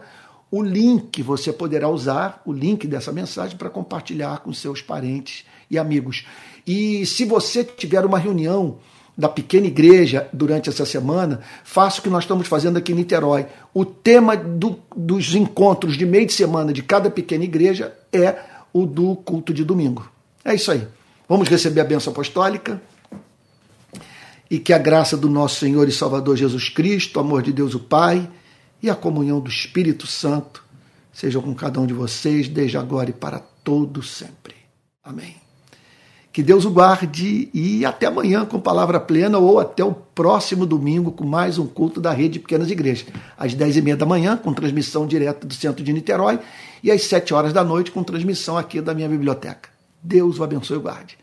[0.50, 5.78] O link você poderá usar, o link dessa mensagem, para compartilhar com seus parentes e
[5.78, 6.24] amigos.
[6.66, 8.78] E se você tiver uma reunião
[9.18, 13.46] da pequena igreja durante essa semana, faça o que nós estamos fazendo aqui em Niterói.
[13.72, 18.36] O tema do, dos encontros de meio de semana de cada pequena igreja é
[18.72, 20.08] o do culto de domingo.
[20.44, 20.86] É isso aí.
[21.28, 22.80] Vamos receber a bênção apostólica
[24.48, 27.74] e que a graça do nosso Senhor e Salvador Jesus Cristo, o amor de Deus
[27.74, 28.28] o Pai
[28.82, 30.64] e a comunhão do Espírito Santo
[31.12, 34.54] sejam com cada um de vocês, desde agora e para todo sempre.
[35.02, 35.36] Amém.
[36.32, 41.10] Que Deus o guarde e até amanhã com palavra plena ou até o próximo domingo
[41.10, 43.06] com mais um culto da Rede de Pequenas Igrejas.
[43.38, 46.38] Às dez e meia da manhã, com transmissão direta do centro de Niterói,
[46.82, 49.70] e às sete horas da noite, com transmissão aqui da minha biblioteca.
[50.02, 51.18] Deus o abençoe e guarde.